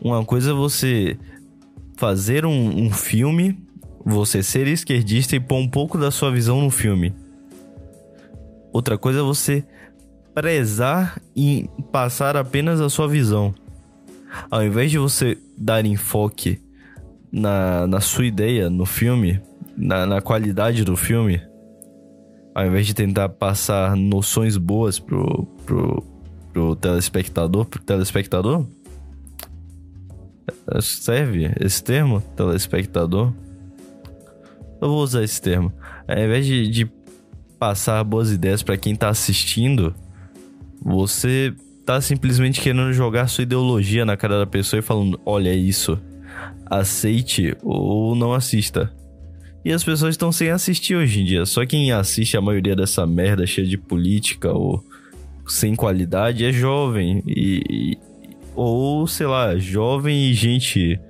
Uma 0.00 0.24
coisa 0.24 0.50
é 0.50 0.54
você 0.54 1.16
fazer 1.96 2.44
um, 2.44 2.86
um 2.86 2.90
filme, 2.90 3.56
você 4.04 4.42
ser 4.42 4.66
esquerdista 4.66 5.36
e 5.36 5.40
pôr 5.40 5.58
um 5.58 5.68
pouco 5.68 5.96
da 5.96 6.10
sua 6.10 6.32
visão 6.32 6.60
no 6.60 6.70
filme. 6.70 7.14
Outra 8.72 8.98
coisa 8.98 9.20
é 9.20 9.22
você 9.22 9.64
prezar 10.34 11.20
e 11.36 11.68
passar 11.92 12.36
apenas 12.36 12.80
a 12.80 12.88
sua 12.88 13.06
visão. 13.06 13.54
Ao 14.50 14.64
invés 14.64 14.90
de 14.90 14.98
você 14.98 15.38
dar 15.56 15.84
enfoque 15.84 16.60
na, 17.30 17.86
na 17.86 18.00
sua 18.00 18.26
ideia 18.26 18.68
no 18.68 18.84
filme, 18.84 19.40
na, 19.76 20.06
na 20.06 20.20
qualidade 20.20 20.84
do 20.84 20.96
filme, 20.96 21.40
ao 22.54 22.66
invés 22.66 22.86
de 22.86 22.94
tentar 22.94 23.28
passar 23.30 23.96
noções 23.96 24.56
boas 24.56 24.98
pro, 24.98 25.46
pro, 25.64 26.04
pro 26.52 26.76
telespectador, 26.76 27.64
pro 27.66 27.82
telespectador? 27.82 28.66
Serve 30.80 31.52
esse 31.60 31.82
termo? 31.82 32.20
Telespectador? 32.36 33.32
Eu 34.80 34.88
vou 34.88 35.02
usar 35.02 35.22
esse 35.22 35.40
termo. 35.40 35.72
Ao 36.06 36.18
invés 36.18 36.44
de, 36.44 36.68
de 36.68 36.90
passar 37.58 38.02
boas 38.04 38.30
ideias 38.32 38.62
para 38.62 38.76
quem 38.76 38.94
tá 38.94 39.08
assistindo, 39.08 39.94
você 40.80 41.54
tá 41.84 42.00
simplesmente 42.00 42.60
querendo 42.60 42.92
jogar 42.92 43.28
sua 43.28 43.42
ideologia 43.42 44.04
na 44.04 44.16
cara 44.16 44.38
da 44.38 44.46
pessoa 44.46 44.80
e 44.80 44.82
falando: 44.82 45.20
olha 45.24 45.54
isso, 45.54 45.98
aceite 46.66 47.56
ou 47.62 48.14
não 48.14 48.32
assista. 48.32 48.92
E 49.64 49.72
as 49.72 49.84
pessoas 49.84 50.14
estão 50.14 50.32
sem 50.32 50.50
assistir 50.50 50.96
hoje 50.96 51.20
em 51.20 51.24
dia. 51.24 51.46
Só 51.46 51.64
quem 51.64 51.92
assiste 51.92 52.36
a 52.36 52.40
maioria 52.40 52.74
dessa 52.74 53.06
merda 53.06 53.46
cheia 53.46 53.66
de 53.66 53.78
política 53.78 54.52
ou 54.52 54.84
sem 55.46 55.76
qualidade 55.76 56.44
é 56.44 56.52
jovem 56.52 57.22
e 57.26 57.96
ou 58.54 59.06
sei 59.06 59.26
lá, 59.26 59.56
jovem 59.56 60.30
e 60.30 60.34
gente 60.34 61.00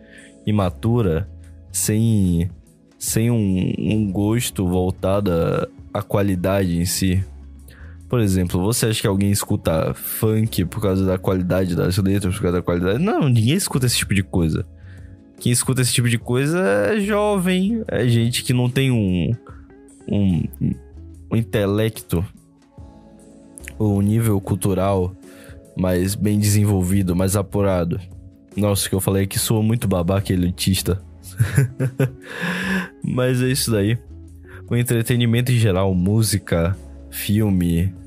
imatura 0.47 1.29
sem 1.71 2.51
sem 2.99 3.31
um, 3.31 3.73
um 3.79 4.13
gosto 4.13 4.67
voltado 4.67 5.31
à 5.93 6.03
qualidade 6.03 6.79
em 6.79 6.85
si. 6.85 7.25
Por 8.13 8.21
exemplo, 8.21 8.61
você 8.61 8.85
acha 8.85 9.01
que 9.01 9.07
alguém 9.07 9.31
escuta 9.31 9.95
funk 9.95 10.67
por 10.67 10.83
causa 10.83 11.03
da 11.03 11.17
qualidade 11.17 11.75
das 11.75 11.97
letras, 11.97 12.35
por 12.35 12.43
causa 12.43 12.59
da 12.59 12.63
qualidade? 12.63 13.03
Não, 13.03 13.27
ninguém 13.27 13.55
escuta 13.55 13.87
esse 13.87 13.97
tipo 13.97 14.13
de 14.13 14.23
coisa. 14.23 14.67
Quem 15.41 15.51
escuta 15.51 15.81
esse 15.81 15.95
tipo 15.95 16.11
de 16.11 16.19
coisa 16.19 16.61
é 16.61 17.01
jovem, 17.01 17.83
é 17.89 18.07
gente 18.07 18.45
que 18.45 18.53
não 18.53 18.69
tem 18.69 18.91
um, 18.91 19.35
um, 20.07 20.43
um 21.31 21.37
intelecto 21.39 22.23
ou 23.79 23.97
um 23.97 24.03
nível 24.03 24.39
cultural 24.43 25.17
mais 25.75 26.15
bem 26.15 26.39
desenvolvido, 26.39 27.17
mais 27.17 27.35
apurado. 27.35 27.99
Nossa, 28.55 28.91
que 28.91 28.95
eu 28.95 29.01
falei 29.01 29.27
que 29.27 29.39
sou 29.39 29.63
muito 29.63 29.89
babaca 29.89 30.35
elitista. 30.35 31.03
Mas 33.03 33.41
é 33.41 33.49
isso 33.49 33.71
daí. 33.71 33.97
O 34.71 34.77
entretenimento 34.77 35.51
em 35.51 35.57
geral, 35.57 35.95
música, 35.95 36.77
filme, 37.11 38.02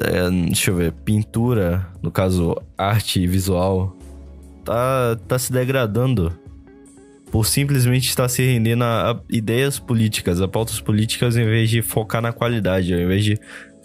é, 0.00 0.30
deixa 0.30 0.70
eu 0.70 0.76
ver, 0.76 0.92
pintura, 0.92 1.86
no 2.00 2.10
caso, 2.10 2.56
arte 2.76 3.26
visual, 3.26 3.96
tá, 4.64 5.16
tá 5.28 5.38
se 5.38 5.52
degradando 5.52 6.32
por 7.30 7.46
simplesmente 7.46 8.08
estar 8.08 8.28
se 8.28 8.42
rendendo 8.44 8.84
a, 8.84 9.20
ideias 9.30 9.78
políticas, 9.78 10.40
a 10.40 10.46
pautas 10.46 10.80
políticas, 10.80 11.36
em 11.36 11.44
vez 11.44 11.70
de 11.70 11.80
focar 11.80 12.20
na 12.20 12.32
qualidade, 12.32 12.92
ao 12.92 13.00
invés 13.00 13.24
de 13.24 13.38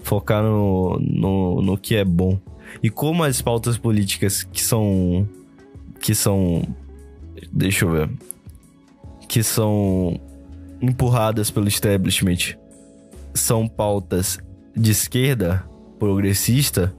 focar 0.04 0.44
no, 0.44 1.00
no, 1.00 1.62
no 1.62 1.78
que 1.78 1.96
é 1.96 2.04
bom. 2.04 2.40
E 2.84 2.90
como 2.90 3.24
as 3.24 3.42
pautas 3.42 3.78
políticas 3.78 4.44
que 4.44 4.62
são. 4.62 5.28
que 6.00 6.14
são. 6.14 6.62
deixa 7.52 7.86
eu 7.86 7.92
ver. 7.92 8.10
que 9.28 9.42
são 9.42 10.20
empurradas 10.82 11.50
pelo 11.50 11.68
establishment 11.68 12.56
são 13.34 13.68
pautas 13.68 14.40
de 14.76 14.92
esquerda, 14.92 15.67
progressista, 15.98 16.94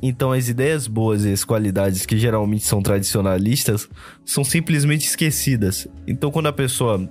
Então 0.00 0.30
as 0.30 0.48
ideias 0.48 0.86
boas 0.86 1.24
e 1.24 1.32
as 1.32 1.42
qualidades 1.42 2.06
que 2.06 2.16
geralmente 2.16 2.64
são 2.64 2.80
tradicionalistas 2.80 3.88
são 4.24 4.44
simplesmente 4.44 5.06
esquecidas. 5.06 5.88
Então 6.06 6.30
quando 6.30 6.46
a 6.46 6.52
pessoa 6.52 7.10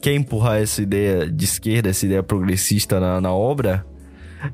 quer 0.00 0.14
empurrar 0.14 0.62
essa 0.62 0.80
ideia 0.80 1.30
de 1.30 1.44
esquerda, 1.44 1.90
essa 1.90 2.06
ideia 2.06 2.22
progressista 2.22 2.98
na, 2.98 3.20
na 3.20 3.32
obra, 3.32 3.84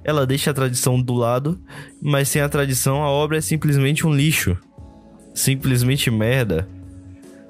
ela 0.02 0.26
deixa 0.26 0.50
a 0.50 0.54
tradição 0.54 1.00
do 1.00 1.14
lado, 1.14 1.60
mas 2.02 2.28
sem 2.28 2.42
a 2.42 2.48
tradição 2.48 3.02
a 3.02 3.08
obra 3.08 3.38
é 3.38 3.40
simplesmente 3.40 4.06
um 4.06 4.12
lixo. 4.12 4.58
Simplesmente 5.34 6.10
merda. 6.10 6.68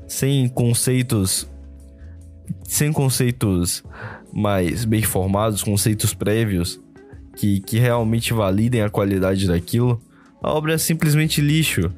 Sem 0.06 0.48
conceitos. 0.48 1.48
Sem 2.64 2.92
conceitos 2.92 3.82
mais 4.32 4.84
bem 4.84 5.02
formados, 5.02 5.62
conceitos 5.62 6.12
prévios 6.12 6.83
que, 7.36 7.60
que 7.60 7.78
realmente 7.78 8.32
validem 8.32 8.82
a 8.82 8.90
qualidade 8.90 9.46
daquilo, 9.46 10.00
a 10.42 10.52
obra 10.52 10.74
é 10.74 10.78
simplesmente 10.78 11.40
lixo. 11.40 11.90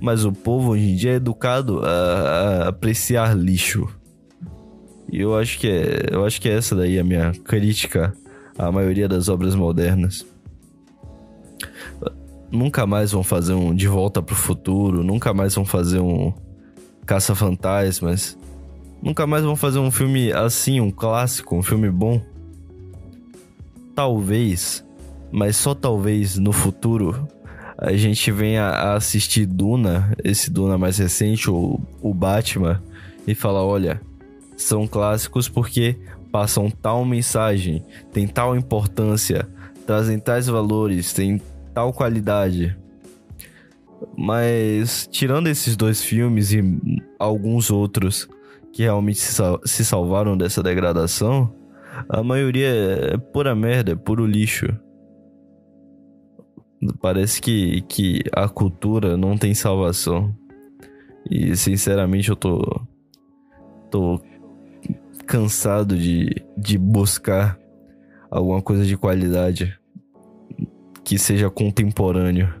Mas 0.00 0.24
o 0.24 0.32
povo 0.32 0.70
hoje 0.70 0.90
em 0.90 0.96
dia 0.96 1.12
é 1.12 1.14
educado 1.14 1.80
a, 1.84 1.88
a 1.88 2.68
apreciar 2.68 3.36
lixo. 3.36 3.88
E 5.10 5.20
eu 5.20 5.36
acho 5.36 5.58
que 5.58 5.68
é, 5.68 6.08
eu 6.10 6.24
acho 6.24 6.40
que 6.40 6.48
é 6.48 6.54
essa 6.54 6.74
daí 6.74 6.98
a 6.98 7.04
minha 7.04 7.32
crítica 7.44 8.12
à 8.58 8.72
maioria 8.72 9.06
das 9.06 9.28
obras 9.28 9.54
modernas. 9.54 10.26
Nunca 12.50 12.86
mais 12.86 13.12
vão 13.12 13.22
fazer 13.22 13.52
um 13.54 13.74
De 13.74 13.86
Volta 13.86 14.20
pro 14.20 14.34
Futuro, 14.34 15.04
nunca 15.04 15.32
mais 15.32 15.54
vão 15.54 15.64
fazer 15.64 16.00
um 16.00 16.32
Caça-Fantasmas, 17.06 18.38
nunca 19.02 19.26
mais 19.26 19.44
vão 19.44 19.54
fazer 19.54 19.78
um 19.78 19.90
filme 19.90 20.32
assim, 20.32 20.80
um 20.80 20.90
clássico, 20.90 21.56
um 21.56 21.62
filme 21.62 21.90
bom 21.90 22.20
talvez, 23.94 24.84
mas 25.30 25.56
só 25.56 25.74
talvez 25.74 26.38
no 26.38 26.52
futuro, 26.52 27.28
a 27.78 27.92
gente 27.94 28.30
venha 28.30 28.64
a 28.64 28.94
assistir 28.94 29.46
Duna, 29.46 30.12
esse 30.22 30.50
Duna 30.50 30.78
mais 30.78 30.98
recente, 30.98 31.50
ou 31.50 31.80
o 32.00 32.14
Batman, 32.14 32.82
e 33.26 33.34
falar: 33.34 33.64
olha, 33.64 34.00
são 34.56 34.86
clássicos 34.86 35.48
porque 35.48 35.98
passam 36.30 36.70
tal 36.70 37.04
mensagem, 37.04 37.84
tem 38.12 38.26
tal 38.26 38.56
importância, 38.56 39.48
trazem 39.86 40.18
tais 40.18 40.46
valores, 40.46 41.12
tem 41.12 41.40
tal 41.74 41.92
qualidade. 41.92 42.76
Mas, 44.16 45.08
tirando 45.10 45.46
esses 45.46 45.76
dois 45.76 46.02
filmes 46.02 46.52
e 46.52 46.62
alguns 47.18 47.70
outros 47.70 48.28
que 48.72 48.82
realmente 48.82 49.20
se 49.20 49.84
salvaram 49.84 50.36
dessa 50.36 50.62
degradação, 50.62 51.54
a 52.08 52.22
maioria 52.22 52.68
é 52.68 53.16
pura 53.16 53.54
merda, 53.54 53.92
é 53.92 53.96
puro 53.96 54.26
lixo. 54.26 54.66
Parece 57.00 57.40
que, 57.40 57.82
que 57.82 58.22
a 58.32 58.48
cultura 58.48 59.16
não 59.16 59.36
tem 59.36 59.54
salvação. 59.54 60.34
E 61.30 61.56
sinceramente 61.56 62.28
eu 62.28 62.36
tô. 62.36 62.80
tô 63.90 64.20
cansado 65.26 65.96
de, 65.96 66.34
de 66.58 66.76
buscar 66.76 67.58
alguma 68.30 68.60
coisa 68.60 68.84
de 68.84 68.96
qualidade 68.96 69.78
que 71.04 71.18
seja 71.18 71.48
contemporâneo. 71.48 72.52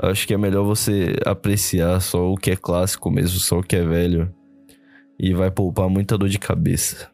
Acho 0.00 0.26
que 0.26 0.34
é 0.34 0.38
melhor 0.38 0.64
você 0.64 1.16
apreciar 1.26 2.00
só 2.00 2.30
o 2.30 2.36
que 2.36 2.52
é 2.52 2.56
clássico 2.56 3.10
mesmo, 3.10 3.38
só 3.38 3.58
o 3.58 3.62
que 3.62 3.76
é 3.76 3.84
velho. 3.84 4.32
E 5.18 5.34
vai 5.34 5.50
poupar 5.50 5.88
muita 5.88 6.16
dor 6.16 6.28
de 6.28 6.38
cabeça. 6.38 7.11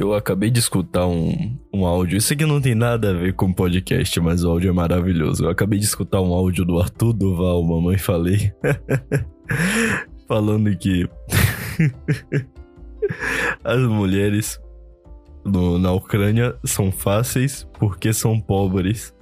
Eu 0.00 0.14
acabei 0.14 0.48
de 0.50 0.58
escutar 0.58 1.06
um, 1.06 1.58
um 1.70 1.84
áudio. 1.84 2.16
Isso 2.16 2.32
aqui 2.32 2.46
não 2.46 2.58
tem 2.58 2.74
nada 2.74 3.10
a 3.10 3.12
ver 3.12 3.34
com 3.34 3.52
podcast, 3.52 4.18
mas 4.18 4.42
o 4.42 4.48
áudio 4.48 4.70
é 4.70 4.72
maravilhoso. 4.72 5.44
Eu 5.44 5.50
acabei 5.50 5.78
de 5.78 5.84
escutar 5.84 6.22
um 6.22 6.32
áudio 6.32 6.64
do 6.64 6.80
Arthur 6.80 7.12
Duval, 7.12 7.62
mamãe 7.62 7.98
falei. 7.98 8.50
Falando 10.26 10.74
que 10.74 11.06
as 13.62 13.78
mulheres 13.80 14.58
no, 15.44 15.78
na 15.78 15.92
Ucrânia 15.92 16.56
são 16.64 16.90
fáceis 16.90 17.68
porque 17.78 18.10
são 18.14 18.40
pobres. 18.40 19.14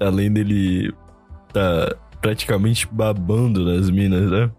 Além 0.00 0.32
dele 0.32 0.90
tá 1.52 1.94
praticamente 2.22 2.88
babando 2.90 3.62
nas 3.62 3.90
minas, 3.90 4.30
né? 4.30 4.50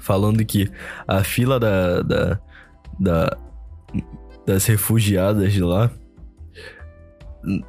Falando 0.00 0.42
que 0.42 0.70
a 1.06 1.22
fila 1.22 1.60
da, 1.60 2.00
da, 2.00 2.40
da 2.98 3.47
das 4.46 4.66
refugiadas 4.66 5.52
de 5.52 5.62
lá 5.62 5.90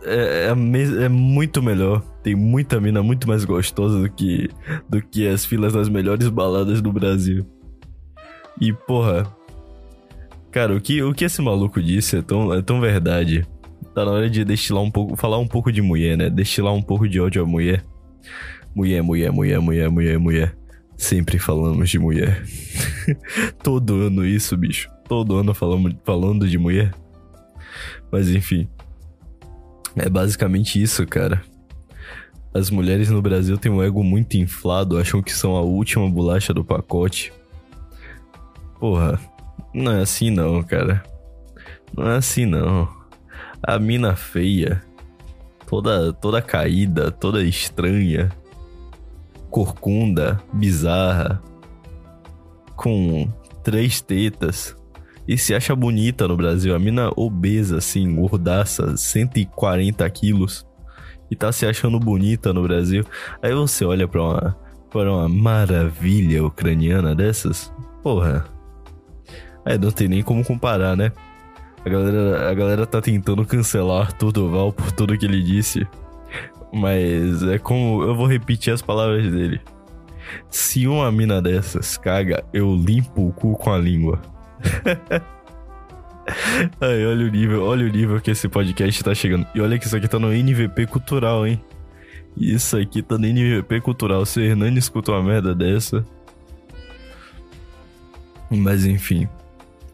é, 0.03 0.47
é, 0.47 1.03
é, 1.03 1.09
muito 1.09 1.61
melhor. 1.61 2.01
Tem 2.23 2.35
muita 2.35 2.79
mina 2.81 3.01
muito 3.03 3.27
mais 3.27 3.45
gostosa 3.45 3.99
do 4.01 4.09
que, 4.09 4.49
do 4.89 5.01
que 5.01 5.27
as 5.27 5.45
filas 5.45 5.73
das 5.73 5.87
melhores 5.87 6.27
baladas 6.27 6.81
do 6.81 6.91
Brasil. 6.91 7.45
E, 8.59 8.73
porra. 8.73 9.25
Cara, 10.51 10.75
o 10.75 10.81
que, 10.81 11.01
o 11.03 11.13
que 11.13 11.25
esse 11.25 11.41
maluco 11.41 11.81
disse 11.81 12.17
é 12.17 12.21
tão, 12.21 12.53
é 12.53 12.61
tão 12.61 12.81
verdade. 12.81 13.47
Tá 13.93 14.03
na 14.03 14.11
hora 14.11 14.29
de 14.29 14.43
destilar 14.43 14.83
um 14.83 14.91
pouco. 14.91 15.15
Falar 15.15 15.37
um 15.37 15.47
pouco 15.47 15.71
de 15.71 15.81
mulher, 15.81 16.17
né? 16.17 16.29
Destilar 16.29 16.73
um 16.73 16.81
pouco 16.81 17.07
de 17.07 17.19
ódio 17.19 17.43
à 17.43 17.45
mulher. 17.45 17.85
Mulher, 18.75 19.01
mulher, 19.01 19.31
mulher, 19.31 19.59
mulher, 19.59 19.89
mulher, 19.89 20.19
mulher. 20.19 20.58
Sempre 20.99 21.39
falamos 21.39 21.89
de 21.89 21.97
mulher. 21.97 22.45
Todo 23.63 24.01
ano 24.01 24.23
isso, 24.23 24.55
bicho 24.55 24.87
todo 25.09 25.37
ano 25.37 25.55
falando, 25.55 25.99
falando 26.05 26.47
de 26.47 26.57
mulher. 26.57 26.93
Mas 28.11 28.29
enfim. 28.29 28.69
É 29.95 30.07
basicamente 30.07 30.81
isso, 30.81 31.05
cara. 31.07 31.41
As 32.53 32.69
mulheres 32.69 33.09
no 33.09 33.21
Brasil 33.21 33.57
têm 33.57 33.71
um 33.71 33.83
ego 33.83 34.03
muito 34.03 34.37
inflado, 34.37 34.97
acham 34.97 35.21
que 35.21 35.33
são 35.33 35.55
a 35.55 35.61
última 35.61 36.07
bolacha 36.09 36.53
do 36.53 36.63
pacote. 36.63 37.33
Porra, 38.79 39.19
não 39.73 39.91
é 39.91 40.01
assim 40.01 40.29
não, 40.29 40.63
cara. 40.63 41.03
Não 41.95 42.09
é 42.09 42.17
assim 42.17 42.45
não. 42.45 42.87
A 43.61 43.77
mina 43.79 44.15
feia, 44.15 44.81
toda 45.67 46.13
toda 46.13 46.41
caída, 46.41 47.11
toda 47.11 47.43
estranha, 47.43 48.29
corcunda, 49.49 50.41
bizarra, 50.53 51.41
com 52.75 53.31
três 53.63 54.01
tetas, 54.01 54.75
e 55.27 55.37
se 55.37 55.53
acha 55.53 55.75
bonita 55.75 56.27
no 56.27 56.35
Brasil. 56.35 56.73
A 56.73 56.79
mina 56.79 57.11
obesa, 57.15 57.77
assim, 57.77 58.15
gordaça, 58.15 58.95
140 58.97 60.09
quilos, 60.09 60.65
e 61.29 61.35
tá 61.35 61.51
se 61.51 61.65
achando 61.65 61.99
bonita 61.99 62.51
no 62.53 62.63
Brasil. 62.63 63.05
Aí 63.41 63.53
você 63.53 63.85
olha 63.85 64.07
pra 64.07 64.21
uma, 64.21 64.57
pra 64.89 65.11
uma 65.11 65.29
maravilha 65.29 66.43
ucraniana 66.43 67.13
dessas, 67.13 67.71
porra. 68.01 68.45
Aí 69.65 69.77
não 69.77 69.91
tem 69.91 70.07
nem 70.07 70.23
como 70.23 70.43
comparar, 70.43 70.95
né? 70.95 71.11
A 71.85 71.89
galera, 71.89 72.49
a 72.49 72.53
galera 72.53 72.85
tá 72.85 73.01
tentando 73.01 73.45
cancelar 73.45 74.07
Arthur 74.07 74.31
Duval 74.31 74.73
por 74.73 74.91
tudo 74.91 75.17
que 75.17 75.25
ele 75.25 75.41
disse. 75.41 75.87
Mas 76.71 77.43
é 77.43 77.57
como. 77.57 78.03
Eu 78.03 78.15
vou 78.15 78.27
repetir 78.27 78.73
as 78.73 78.81
palavras 78.81 79.31
dele. 79.31 79.59
Se 80.49 80.87
uma 80.87 81.11
mina 81.11 81.41
dessas 81.41 81.97
caga, 81.97 82.43
eu 82.53 82.75
limpo 82.75 83.27
o 83.27 83.33
cu 83.33 83.57
com 83.57 83.73
a 83.73 83.77
língua. 83.77 84.21
Ai, 86.79 87.05
olha 87.05 87.25
o 87.25 87.29
nível, 87.29 87.63
olha 87.63 87.85
o 87.85 87.89
nível 87.89 88.21
que 88.21 88.31
esse 88.31 88.47
podcast 88.47 89.03
tá 89.03 89.15
chegando. 89.15 89.47
E 89.55 89.61
olha 89.61 89.79
que 89.79 89.85
isso 89.87 89.95
aqui 89.95 90.07
tá 90.07 90.19
no 90.19 90.31
NVP 90.31 90.85
cultural, 90.85 91.47
hein? 91.47 91.59
Isso 92.37 92.77
aqui 92.77 93.01
tá 93.01 93.17
no 93.17 93.25
NVP 93.25 93.81
cultural. 93.81 94.25
Se 94.25 94.39
o 94.39 94.43
Hernani 94.43 94.77
escutou 94.77 95.15
uma 95.15 95.23
merda 95.23 95.55
dessa. 95.55 96.05
Mas 98.49 98.85
enfim. 98.85 99.27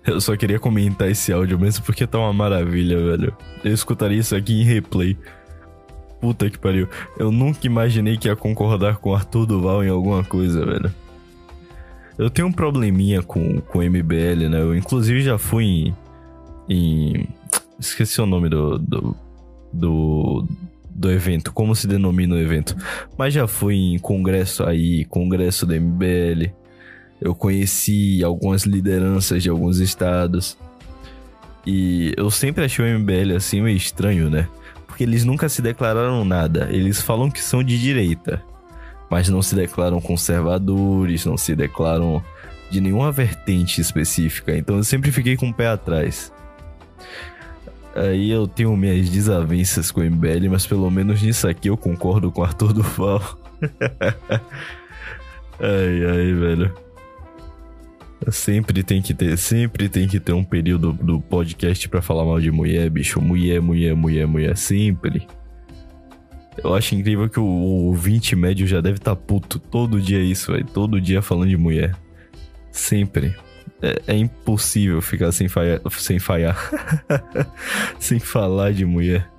Eu 0.06 0.22
só 0.22 0.36
queria 0.36 0.60
comentar 0.60 1.10
esse 1.10 1.34
áudio 1.34 1.58
mesmo 1.58 1.84
porque 1.84 2.06
tá 2.06 2.20
uma 2.20 2.34
maravilha, 2.34 2.98
velho. 2.98 3.36
Eu 3.64 3.74
escutaria 3.74 4.20
isso 4.20 4.36
aqui 4.36 4.54
em 4.62 4.64
replay. 4.64 5.18
Puta 6.20 6.50
que 6.50 6.58
pariu. 6.58 6.88
Eu 7.18 7.32
nunca 7.32 7.66
imaginei 7.66 8.18
que 8.18 8.28
ia 8.28 8.36
concordar 8.36 8.98
com 8.98 9.14
Arthur 9.14 9.46
Duval 9.46 9.84
em 9.84 9.90
alguma 9.90 10.24
coisa, 10.24 10.66
velho. 10.66 10.94
Eu 12.18 12.30
tenho 12.30 12.48
um 12.48 12.52
probleminha 12.52 13.22
com, 13.22 13.60
com 13.60 13.80
MBL, 13.80 14.50
né? 14.50 14.62
Eu 14.62 14.76
inclusive 14.76 15.22
já 15.22 15.38
fui 15.38 15.64
em. 15.66 15.96
em 16.70 17.28
esqueci 17.78 18.22
o 18.22 18.26
nome 18.26 18.48
do, 18.48 18.80
do, 18.80 19.16
do, 19.72 20.48
do 20.90 21.12
evento, 21.12 21.52
como 21.52 21.76
se 21.76 21.88
denomina 21.88 22.36
o 22.36 22.40
evento. 22.40 22.76
Mas 23.18 23.34
já 23.34 23.48
fui 23.48 23.76
em 23.76 24.00
congresso 24.00 24.64
aí, 24.64 25.04
congresso 25.06 25.66
do 25.66 25.76
MBL. 25.80 26.54
Eu 27.20 27.36
conheci 27.36 28.24
algumas 28.24 28.64
lideranças 28.64 29.44
de 29.44 29.50
alguns 29.50 29.80
estados. 29.80 30.58
E 31.68 32.14
eu 32.16 32.32
sempre 32.32 32.64
achei 32.64 32.86
o 32.86 33.00
MBL 33.00 33.36
assim 33.36 33.62
meio 33.62 33.76
estranho, 33.76 34.30
né? 34.30 34.48
Porque 34.96 35.04
eles 35.04 35.26
nunca 35.26 35.50
se 35.50 35.62
declararam 35.62 36.24
nada. 36.24 36.70
Eles 36.72 37.02
falam 37.02 37.30
que 37.30 37.42
são 37.42 37.62
de 37.62 37.78
direita, 37.78 38.42
mas 39.10 39.28
não 39.28 39.42
se 39.42 39.54
declaram 39.54 40.00
conservadores, 40.00 41.26
não 41.26 41.36
se 41.36 41.54
declaram 41.54 42.24
de 42.72 42.80
nenhuma 42.80 43.12
vertente 43.12 43.82
específica. 43.82 44.56
Então 44.56 44.78
eu 44.78 44.86
sempre 44.86 45.12
fiquei 45.12 45.36
com 45.36 45.50
o 45.50 45.54
pé 45.54 45.68
atrás. 45.68 46.32
Aí 47.94 48.32
eu 48.32 48.48
tenho 48.48 48.74
minhas 48.78 49.10
desavenças 49.10 49.92
com 49.92 50.00
o 50.00 50.04
MBL, 50.06 50.50
mas 50.50 50.66
pelo 50.66 50.90
menos 50.90 51.22
nisso 51.22 51.46
aqui 51.46 51.68
eu 51.68 51.76
concordo 51.76 52.32
com 52.32 52.40
o 52.40 52.46
Arthur 52.46 52.72
Duval. 52.72 53.22
ai, 55.60 56.06
ai, 56.06 56.34
velho. 56.36 56.74
Sempre 58.32 58.84
tem 58.84 59.02
que 59.02 59.14
ter, 59.14 59.38
sempre 59.38 59.88
tem 59.88 60.08
que 60.08 60.20
ter 60.20 60.34
um 60.34 60.44
período 60.44 60.92
do 60.94 61.22
podcast 61.22 61.88
para 61.88 62.02
falar 62.02 62.26
mal 62.26 62.40
de 62.40 62.50
mulher, 62.50 62.90
bicho. 62.90 63.22
Mulher, 63.22 63.62
mulher, 63.62 63.96
mulher, 63.96 64.26
mulher, 64.26 64.58
sempre. 64.58 65.28
Eu 66.58 66.74
acho 66.74 66.96
incrível 66.96 67.30
que 67.30 67.40
o, 67.40 67.46
ouvinte 67.46 68.36
médio 68.36 68.66
já 68.66 68.82
deve 68.82 68.98
estar 68.98 69.16
tá 69.16 69.22
puto 69.22 69.60
todo 69.60 70.02
dia 70.02 70.20
isso, 70.20 70.52
velho. 70.52 70.66
Todo 70.66 71.00
dia 71.00 71.22
falando 71.22 71.50
de 71.50 71.58
mulher. 71.58 71.96
Sempre. 72.72 73.36
É, 73.82 74.14
é 74.14 74.18
impossível 74.18 75.02
ficar 75.02 75.32
sem 75.32 75.48
falhar. 75.48 75.82
Sem 75.92 76.18
falhar. 76.18 76.58
sem 78.00 78.20
falar 78.20 78.74
de 78.74 78.86
mulher. 78.86 79.30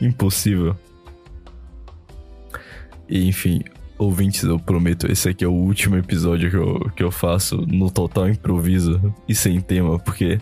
Impossível. 0.00 0.76
E, 3.08 3.26
enfim, 3.26 3.62
ouvintes, 3.98 4.42
eu 4.42 4.58
prometo, 4.58 5.10
esse 5.10 5.28
aqui 5.28 5.44
é 5.44 5.48
o 5.48 5.52
último 5.52 5.96
episódio 5.96 6.50
que 6.50 6.56
eu, 6.56 6.90
que 6.96 7.02
eu 7.02 7.10
faço 7.10 7.56
no 7.66 7.90
total 7.90 8.28
improviso 8.28 9.14
e 9.28 9.34
sem 9.34 9.60
tema, 9.60 9.98
porque 9.98 10.40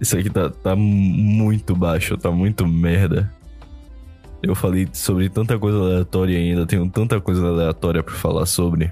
isso 0.00 0.16
aqui 0.18 0.30
tá, 0.30 0.48
tá 0.48 0.74
muito 0.74 1.76
baixo, 1.76 2.16
tá 2.16 2.30
muito 2.30 2.66
merda. 2.66 3.32
Eu 4.42 4.54
falei 4.54 4.88
sobre 4.92 5.28
tanta 5.28 5.58
coisa 5.58 5.78
aleatória 5.78 6.38
ainda, 6.38 6.66
tenho 6.66 6.88
tanta 6.88 7.20
coisa 7.20 7.46
aleatória 7.46 8.02
para 8.02 8.14
falar 8.14 8.46
sobre. 8.46 8.90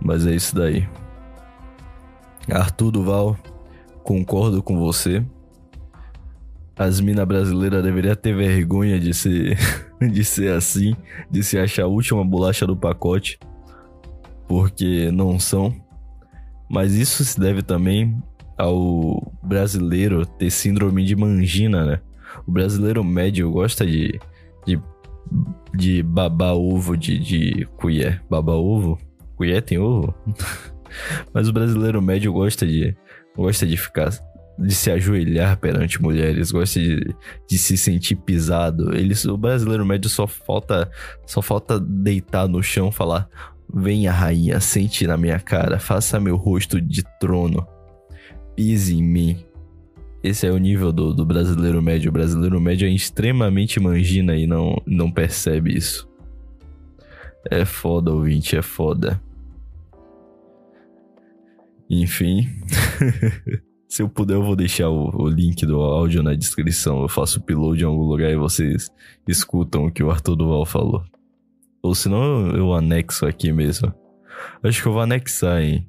Mas 0.00 0.26
é 0.26 0.34
isso 0.34 0.54
daí. 0.54 0.86
Arthur 2.50 2.90
Duval, 2.90 3.38
concordo 4.02 4.62
com 4.62 4.78
você. 4.78 5.24
As 6.76 7.00
minas 7.00 7.26
brasileiras 7.26 7.82
deveriam 7.82 8.16
ter 8.16 8.34
vergonha 8.34 8.98
de 8.98 9.14
ser, 9.14 9.56
de 10.00 10.24
ser 10.24 10.52
assim, 10.52 10.96
de 11.30 11.42
se 11.42 11.56
achar 11.58 11.84
a 11.84 11.88
última 11.88 12.24
bolacha 12.24 12.66
do 12.66 12.76
pacote, 12.76 13.38
porque 14.48 15.10
não 15.12 15.38
são. 15.38 15.74
Mas 16.68 16.94
isso 16.94 17.24
se 17.24 17.38
deve 17.38 17.62
também 17.62 18.20
ao 18.56 19.32
brasileiro 19.42 20.26
ter 20.26 20.50
síndrome 20.50 21.04
de 21.04 21.14
mangina, 21.14 21.84
né? 21.84 22.00
O 22.46 22.50
brasileiro 22.50 23.04
médio 23.04 23.50
gosta 23.50 23.86
de, 23.86 24.18
de, 24.66 24.80
de 25.74 26.02
babar 26.02 26.54
ovo 26.54 26.96
de, 26.96 27.18
de 27.18 27.68
colher. 27.76 28.22
Babar 28.28 28.56
ovo? 28.56 28.98
Colher 29.36 29.62
tem 29.62 29.78
ovo? 29.78 30.14
Mas 31.32 31.48
o 31.48 31.52
brasileiro 31.52 32.02
médio 32.02 32.32
gosta 32.32 32.66
de, 32.66 32.96
gosta 33.36 33.66
de 33.66 33.76
ficar 33.76 34.10
de 34.58 34.74
se 34.74 34.90
ajoelhar 34.90 35.58
perante 35.58 36.00
mulheres, 36.00 36.50
gosta 36.50 36.80
de, 36.80 37.14
de 37.48 37.58
se 37.58 37.76
sentir 37.76 38.16
pisado. 38.16 38.94
Eles, 38.94 39.24
o 39.24 39.36
brasileiro 39.36 39.84
médio 39.84 40.08
só 40.08 40.26
falta 40.26 40.90
só 41.26 41.42
falta 41.42 41.78
deitar 41.80 42.48
no 42.48 42.62
chão, 42.62 42.90
falar: 42.90 43.28
"Venha 43.72 44.12
rainha, 44.12 44.60
sente 44.60 45.06
na 45.06 45.16
minha 45.16 45.40
cara, 45.40 45.78
faça 45.78 46.20
meu 46.20 46.36
rosto 46.36 46.80
de 46.80 47.02
trono, 47.18 47.66
pise 48.54 48.96
em 48.96 49.02
mim." 49.02 49.44
Esse 50.22 50.46
é 50.46 50.50
o 50.50 50.56
nível 50.56 50.90
do, 50.90 51.12
do 51.12 51.26
brasileiro 51.26 51.82
médio. 51.82 52.08
O 52.08 52.12
brasileiro 52.12 52.58
médio 52.58 52.88
é 52.88 52.90
extremamente 52.90 53.78
mangina 53.78 54.34
e 54.34 54.46
não, 54.46 54.80
não 54.86 55.10
percebe 55.10 55.76
isso. 55.76 56.08
É 57.50 57.66
foda, 57.66 58.10
ouvinte, 58.10 58.56
é 58.56 58.62
foda. 58.62 59.20
Enfim. 61.90 62.48
Se 63.88 64.02
eu 64.02 64.08
puder, 64.08 64.34
eu 64.34 64.42
vou 64.42 64.56
deixar 64.56 64.88
o, 64.88 65.10
o, 65.14 65.28
link 65.28 65.64
do 65.64 65.80
áudio 65.80 66.22
na 66.22 66.34
descrição. 66.34 67.02
Eu 67.02 67.08
faço 67.08 67.38
upload 67.38 67.82
em 67.82 67.86
algum 67.86 68.04
lugar 68.04 68.30
e 68.30 68.36
vocês 68.36 68.90
escutam 69.28 69.86
o 69.86 69.92
que 69.92 70.02
o 70.02 70.10
Arthur 70.10 70.36
Duval 70.36 70.66
falou. 70.66 71.04
Ou 71.82 71.94
senão 71.94 72.48
eu, 72.48 72.56
eu 72.56 72.72
anexo 72.72 73.26
aqui 73.26 73.52
mesmo. 73.52 73.94
Acho 74.62 74.82
que 74.82 74.88
eu 74.88 74.92
vou 74.92 75.02
anexar, 75.02 75.62
hein? 75.62 75.88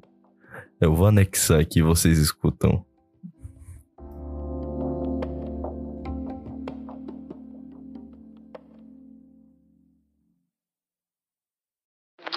Eu 0.80 0.94
vou 0.94 1.06
anexar 1.06 1.58
aqui 1.58 1.82
vocês 1.82 2.18
escutam. 2.18 2.84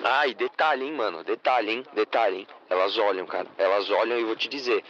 Ah, 0.01 0.25
e 0.25 0.33
detalhe, 0.33 0.85
hein, 0.85 0.93
mano. 0.93 1.23
Detalhe, 1.23 1.71
hein? 1.71 1.83
Detalhe, 1.93 2.37
hein? 2.37 2.47
Elas 2.69 2.97
olham, 2.97 3.25
cara. 3.25 3.47
Elas 3.57 3.89
olham 3.89 4.17
e 4.17 4.23
vou 4.23 4.35
te 4.35 4.49
dizer. 4.49 4.83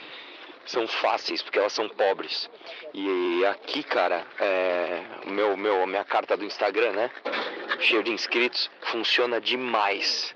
São 0.69 0.87
fáceis, 0.87 1.41
porque 1.41 1.57
elas 1.57 1.73
são 1.73 1.89
pobres. 1.89 2.47
E 2.93 3.43
aqui, 3.45 3.81
cara, 3.81 4.23
é, 4.39 5.01
meu, 5.25 5.57
meu, 5.57 5.87
minha 5.87 6.03
carta 6.03 6.37
do 6.37 6.45
Instagram, 6.45 6.91
né? 6.91 7.11
Cheio 7.79 8.03
de 8.03 8.11
inscritos, 8.11 8.69
funciona 8.81 9.41
demais. 9.41 10.35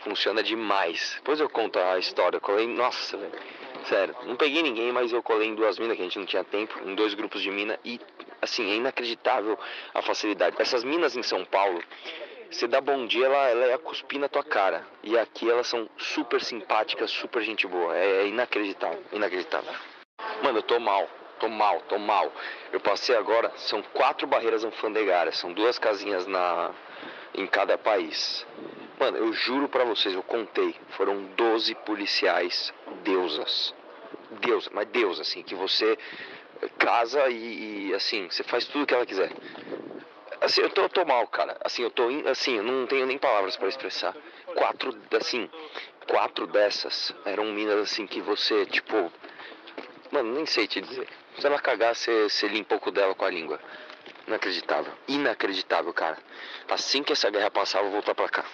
Funciona 0.00 0.42
demais. 0.42 1.16
Depois 1.16 1.38
eu 1.38 1.50
conto 1.50 1.78
a 1.78 1.98
história. 1.98 2.38
Eu 2.38 2.40
colei, 2.40 2.66
nossa, 2.66 3.18
velho. 3.18 3.32
Sério, 3.84 4.16
não 4.24 4.36
peguei 4.36 4.62
ninguém, 4.62 4.90
mas 4.90 5.12
eu 5.12 5.22
colei 5.22 5.48
em 5.48 5.54
duas 5.54 5.78
minas 5.78 5.96
que 5.96 6.02
a 6.02 6.04
gente 6.06 6.18
não 6.18 6.24
tinha 6.24 6.42
tempo, 6.44 6.80
em 6.86 6.94
dois 6.94 7.12
grupos 7.12 7.42
de 7.42 7.50
mina 7.50 7.78
e 7.84 8.00
assim, 8.40 8.70
é 8.70 8.76
inacreditável 8.76 9.58
a 9.92 10.00
facilidade. 10.00 10.56
Essas 10.58 10.82
minas 10.82 11.14
em 11.14 11.22
São 11.22 11.44
Paulo, 11.44 11.82
você 12.54 12.68
dá 12.68 12.80
bom 12.80 13.06
dia, 13.06 13.26
ela, 13.26 13.48
ela 13.48 13.66
ia 13.66 13.78
cuspir 13.78 14.18
na 14.18 14.28
tua 14.28 14.44
cara. 14.44 14.86
E 15.02 15.18
aqui 15.18 15.50
elas 15.50 15.66
são 15.66 15.88
super 15.98 16.40
simpáticas, 16.40 17.10
super 17.10 17.42
gente 17.42 17.66
boa. 17.66 17.96
É, 17.96 18.22
é 18.22 18.26
inacreditável, 18.26 19.02
inacreditável. 19.12 19.72
Mano, 20.42 20.58
eu 20.58 20.62
tô 20.62 20.78
mal, 20.78 21.08
tô 21.40 21.48
mal, 21.48 21.80
tô 21.88 21.98
mal. 21.98 22.32
Eu 22.72 22.80
passei 22.80 23.16
agora, 23.16 23.52
são 23.56 23.82
quatro 23.82 24.26
barreiras 24.26 24.64
alfandegárias, 24.64 25.36
são 25.38 25.52
duas 25.52 25.78
casinhas 25.78 26.26
na 26.26 26.72
em 27.34 27.46
cada 27.46 27.76
país. 27.76 28.46
Mano, 28.98 29.18
eu 29.18 29.32
juro 29.32 29.68
pra 29.68 29.84
vocês, 29.84 30.14
eu 30.14 30.22
contei, 30.22 30.76
foram 30.90 31.24
12 31.36 31.74
policiais 31.86 32.72
deusas. 33.02 33.74
Deus, 34.40 34.68
mas 34.72 34.86
Deus, 34.88 35.20
assim, 35.20 35.42
que 35.42 35.54
você 35.54 35.98
casa 36.78 37.28
e, 37.28 37.88
e 37.88 37.94
assim, 37.94 38.28
você 38.30 38.42
faz 38.44 38.64
tudo 38.66 38.84
o 38.84 38.86
que 38.86 38.94
ela 38.94 39.04
quiser. 39.04 39.30
Assim, 40.44 40.60
eu 40.60 40.68
tô, 40.68 40.86
tô 40.90 41.06
mal, 41.06 41.26
cara. 41.26 41.56
Assim, 41.64 41.82
eu 41.82 41.90
tô. 41.90 42.06
Assim, 42.28 42.58
eu 42.58 42.62
não 42.62 42.86
tenho 42.86 43.06
nem 43.06 43.16
palavras 43.16 43.56
para 43.56 43.66
expressar. 43.66 44.14
Quatro, 44.54 44.94
assim. 45.18 45.48
Quatro 46.06 46.46
dessas 46.46 47.14
eram 47.24 47.46
minas 47.46 47.78
assim 47.78 48.06
que 48.06 48.20
você, 48.20 48.66
tipo. 48.66 49.10
Mano, 50.10 50.34
nem 50.34 50.44
sei 50.44 50.66
te 50.66 50.82
dizer. 50.82 51.08
Se 51.38 51.46
ela 51.46 51.58
cagar, 51.58 51.94
você, 51.96 52.24
você 52.24 52.46
limpa 52.46 52.74
um 52.74 52.78
pouco 52.78 52.90
dela 52.90 53.14
com 53.14 53.24
a 53.24 53.30
língua. 53.30 53.58
Inacreditável. 54.26 54.92
Inacreditável, 55.08 55.92
cara. 55.94 56.18
Assim 56.68 57.02
que 57.02 57.14
essa 57.14 57.30
guerra 57.30 57.50
passar, 57.50 57.78
eu 57.78 57.84
vou 57.84 57.92
voltar 57.92 58.14
pra 58.14 58.28
cá. 58.28 58.44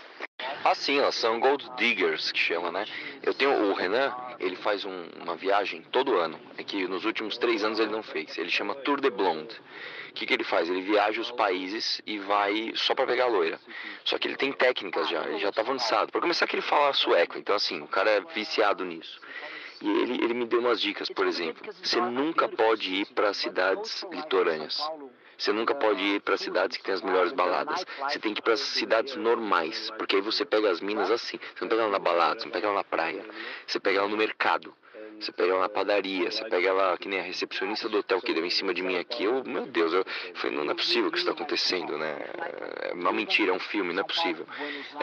Assim, 0.63 0.99
elas 0.99 1.15
são 1.15 1.41
gold 1.41 1.65
diggers 1.77 2.31
que 2.31 2.39
chama, 2.39 2.71
né? 2.71 2.85
Eu 3.23 3.33
tenho 3.33 3.71
o 3.71 3.73
Renan, 3.73 4.15
ele 4.39 4.57
faz 4.57 4.85
um, 4.85 5.09
uma 5.23 5.35
viagem 5.35 5.83
todo 5.91 6.19
ano. 6.19 6.39
É 6.59 6.63
que 6.63 6.87
nos 6.87 7.05
últimos 7.05 7.39
três 7.39 7.65
anos 7.65 7.79
ele 7.79 7.91
não 7.91 8.03
fez. 8.03 8.37
Ele 8.37 8.51
chama 8.51 8.75
Tour 8.75 9.01
de 9.01 9.11
Blonde. 9.11 9.55
O 10.11 10.13
que, 10.13 10.27
que 10.27 10.35
ele 10.35 10.45
faz? 10.45 10.69
Ele 10.69 10.83
viaja 10.83 11.21
os 11.21 11.31
países 11.31 12.03
e 12.07 12.19
vai 12.19 12.73
só 12.75 12.95
para 12.95 13.07
pegar 13.07 13.27
loira. 13.27 13.59
Só 14.05 14.19
que 14.19 14.29
ele 14.29 14.37
tem 14.37 14.53
técnicas 14.53 15.09
já, 15.09 15.25
ele 15.25 15.39
já 15.39 15.51
tá 15.51 15.63
avançado. 15.63 16.13
Para 16.13 16.21
começar 16.21 16.47
que 16.47 16.57
ele 16.57 16.63
fala 16.63 16.93
sueco, 16.93 17.39
então 17.39 17.55
assim, 17.55 17.81
o 17.81 17.87
cara 17.87 18.11
é 18.11 18.21
viciado 18.21 18.85
nisso. 18.85 19.21
E 19.81 19.89
ele, 19.89 20.23
ele 20.23 20.35
me 20.35 20.45
deu 20.45 20.61
umas 20.61 20.81
dicas, 20.81 21.09
por 21.09 21.27
exemplo. 21.27 21.63
Você 21.83 22.01
nunca 22.01 22.49
pode 22.49 22.93
ir 22.97 23.07
para 23.07 23.33
cidades 23.33 24.05
litorâneas. 24.13 24.79
Você 25.41 25.55
nunca 25.55 25.75
pode 25.75 25.99
ir 26.03 26.21
para 26.21 26.37
cidades 26.37 26.77
que 26.77 26.85
tem 26.85 26.93
as 26.93 27.01
melhores 27.01 27.33
baladas. 27.33 27.83
Você 28.03 28.19
tem 28.19 28.35
que 28.35 28.41
ir 28.41 28.43
para 28.43 28.59
cidades 28.59 29.17
normais, 29.17 29.91
porque 29.97 30.17
aí 30.17 30.23
você 30.23 30.45
pega 30.45 30.71
as 30.71 30.83
minas 30.83 31.11
assim. 31.11 31.39
Você 31.55 31.65
não 31.65 31.69
pega 31.71 31.81
ela 31.81 31.91
na 31.91 31.99
balada, 31.99 32.39
você 32.39 32.45
não 32.45 32.53
pega 32.53 32.67
ela 32.67 32.77
na 32.77 32.85
praia. 32.85 33.25
Você 33.67 33.81
pega 33.81 34.01
ela 34.01 34.09
no 34.09 34.19
mercado. 34.19 34.75
Você 35.21 35.33
pega 35.33 35.53
ela 35.53 35.61
na 35.61 35.69
padaria, 35.69 36.31
você 36.31 36.43
pega 36.45 36.69
ela 36.69 36.97
que 36.97 37.07
nem 37.07 37.21
a 37.21 37.23
recepcionista 37.23 37.89
do 37.89 37.99
hotel 37.99 38.21
que 38.23 38.33
deu 38.33 38.45
em 38.45 38.51
cima 38.51 38.73
de 38.73 38.83
mim 38.83 38.97
aqui. 38.99 39.25
Eu, 39.25 39.45
meu 39.45 39.67
Deus, 39.67 39.93
eu 39.93 40.05
falei, 40.35 40.57
não, 40.57 40.65
não 40.65 40.73
é 40.73 40.75
possível 40.75 41.11
que 41.11 41.19
isso 41.19 41.29
está 41.29 41.39
acontecendo, 41.39 41.99
né? 41.99 42.17
É 42.83 42.93
uma 42.95 43.13
mentira, 43.13 43.53
é 43.53 43.55
um 43.55 43.61
filme, 43.61 43.93
não 43.93 44.01
é 44.01 44.07
possível. 44.07 44.47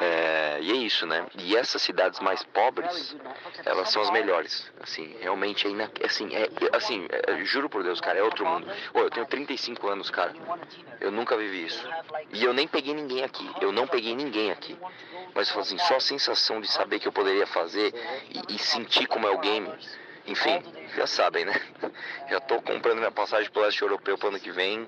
É, 0.01 0.57
e 0.61 0.71
é 0.71 0.75
isso, 0.75 1.05
né? 1.05 1.27
E 1.37 1.55
essas 1.55 1.81
cidades 1.83 2.19
mais 2.19 2.41
pobres, 2.43 3.15
elas 3.63 3.91
são 3.91 4.01
as 4.01 4.09
melhores. 4.09 4.71
Assim, 4.81 5.15
realmente 5.19 5.67
é, 5.67 5.69
ina... 5.69 5.91
assim, 6.03 6.29
é, 6.33 6.49
assim 6.75 7.05
é, 7.09 7.45
juro 7.45 7.69
por 7.69 7.83
Deus, 7.83 8.01
cara, 8.01 8.17
é 8.17 8.23
outro 8.23 8.45
mundo. 8.45 8.67
Ô, 8.93 8.99
eu 8.99 9.11
tenho 9.11 9.25
35 9.27 9.87
anos, 9.87 10.09
cara. 10.09 10.33
Eu 10.99 11.11
nunca 11.11 11.37
vivi 11.37 11.65
isso. 11.65 11.87
E 12.33 12.43
eu 12.43 12.53
nem 12.53 12.67
peguei 12.67 12.93
ninguém 12.95 13.23
aqui. 13.23 13.47
Eu 13.61 13.71
não 13.71 13.85
peguei 13.85 14.15
ninguém 14.15 14.51
aqui. 14.51 14.75
Mas 15.35 15.55
assim, 15.55 15.77
só 15.77 15.97
a 15.97 15.99
sensação 15.99 16.59
de 16.59 16.67
saber 16.67 16.99
que 16.99 17.07
eu 17.07 17.11
poderia 17.11 17.45
fazer 17.45 17.93
e, 18.31 18.55
e 18.55 18.57
sentir 18.57 19.05
como 19.05 19.27
é 19.27 19.29
o 19.29 19.37
game 19.37 19.71
enfim, 20.27 20.61
já 20.95 21.07
sabem, 21.07 21.45
né? 21.45 21.53
Já 22.29 22.39
tô 22.41 22.61
comprando 22.61 22.97
minha 22.97 23.11
passagem 23.11 23.49
pro 23.49 23.61
leste 23.61 23.81
europeu 23.81 24.17
pro 24.17 24.27
ano 24.27 24.39
que 24.39 24.51
vem, 24.51 24.87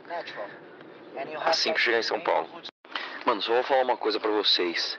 assim 1.45 1.73
que 1.73 1.79
chegar 1.79 1.99
em 1.99 2.03
São 2.03 2.19
Paulo. 2.19 2.49
Mano, 3.25 3.41
só 3.41 3.53
vou 3.53 3.63
falar 3.63 3.83
uma 3.83 3.97
coisa 3.97 4.19
pra 4.19 4.31
vocês. 4.31 4.97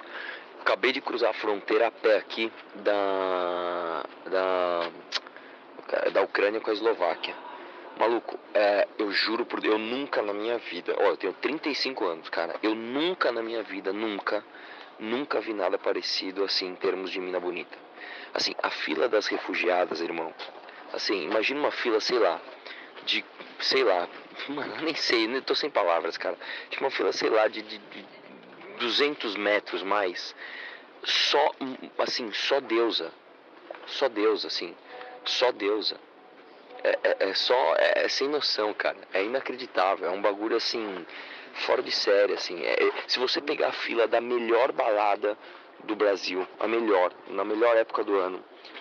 Acabei 0.61 0.92
de 0.92 1.00
cruzar 1.00 1.31
a 1.31 1.35
fronteira 1.35 1.88
a 1.88 1.90
pé 1.90 2.16
aqui 2.16 2.53
da. 2.76 4.05
da. 4.31 6.11
da 6.11 6.22
Ucrânia 6.22 6.61
com 6.61 6.70
a 6.70 6.72
Eslováquia. 6.72 7.35
Maluco, 7.98 8.38
é, 8.55 8.88
eu 8.98 9.11
juro 9.12 9.44
por 9.44 9.61
Deus, 9.61 9.74
eu 9.74 9.79
nunca 9.79 10.22
na 10.22 10.33
minha 10.33 10.57
vida, 10.57 10.94
ó, 10.98 11.03
eu 11.03 11.16
tenho 11.18 11.35
35 11.35 12.07
anos, 12.07 12.31
cara, 12.31 12.55
eu 12.62 12.74
nunca 12.74 13.31
na 13.31 13.42
minha 13.42 13.62
vida, 13.62 13.92
nunca, 13.92 14.42
nunca 14.98 15.38
vi 15.38 15.53
nada 15.53 15.76
parecido 15.76 16.42
assim 16.42 16.68
em 16.68 16.74
termos 16.76 17.11
de 17.11 17.20
mina 17.20 17.38
bonita. 17.38 17.76
Assim, 18.35 18.55
a 18.63 18.71
fila 18.71 19.09
das 19.09 19.27
refugiadas, 19.27 20.01
irmão. 20.01 20.33
Assim, 20.93 21.25
imagina 21.25 21.61
uma 21.61 21.71
fila, 21.71 22.01
sei 22.01 22.19
lá, 22.19 22.41
de, 23.05 23.25
sei 23.61 23.85
lá, 23.85 24.09
mano, 24.49 24.77
nem 24.83 24.95
sei, 24.95 25.27
nem 25.27 25.41
tô 25.41 25.55
sem 25.55 25.71
palavras, 25.71 26.17
cara. 26.17 26.37
Tipo 26.71 26.85
uma 26.85 26.91
fila, 26.91 27.13
sei 27.13 27.31
lá, 27.31 27.49
de, 27.49 27.63
de, 27.63 27.79
de 27.79 28.07
200 28.79 29.37
metros 29.37 29.83
mais. 29.83 30.35
Só, 31.05 31.55
assim, 31.99 32.33
só 32.33 32.61
deusa. 32.61 33.13
Só 33.87 34.09
deusa, 34.09 34.49
assim. 34.49 34.75
Só 35.25 35.53
deusa. 35.53 35.99
É, 36.83 36.99
é, 37.03 37.17
é 37.31 37.35
só, 37.35 37.75
é, 37.77 38.05
é, 38.05 38.09
sem 38.09 38.29
noção, 38.29 38.73
cara. 38.75 38.99
É 39.13 39.23
inacreditável. 39.23 40.09
É 40.09 40.11
um 40.11 40.21
bagulho, 40.21 40.57
assim, 40.57 41.07
fora 41.67 41.83
de 41.83 41.91
série, 41.91 42.35
assim. 42.35 42.63
É, 42.63 42.77
se 43.07 43.19
você 43.19 43.41
pegar 43.41 43.69
a 43.69 43.73
fila 43.73 44.07
da 44.07 44.21
melhor 44.21 44.73
balada 44.73 45.37
do 45.87 45.97
Brasil, 45.97 46.47
a 46.59 46.66
melhor, 46.66 47.12
na 47.31 47.45
melhor 47.45 47.77
época 47.77 48.05
do 48.05 48.14
ano, 48.16 48.40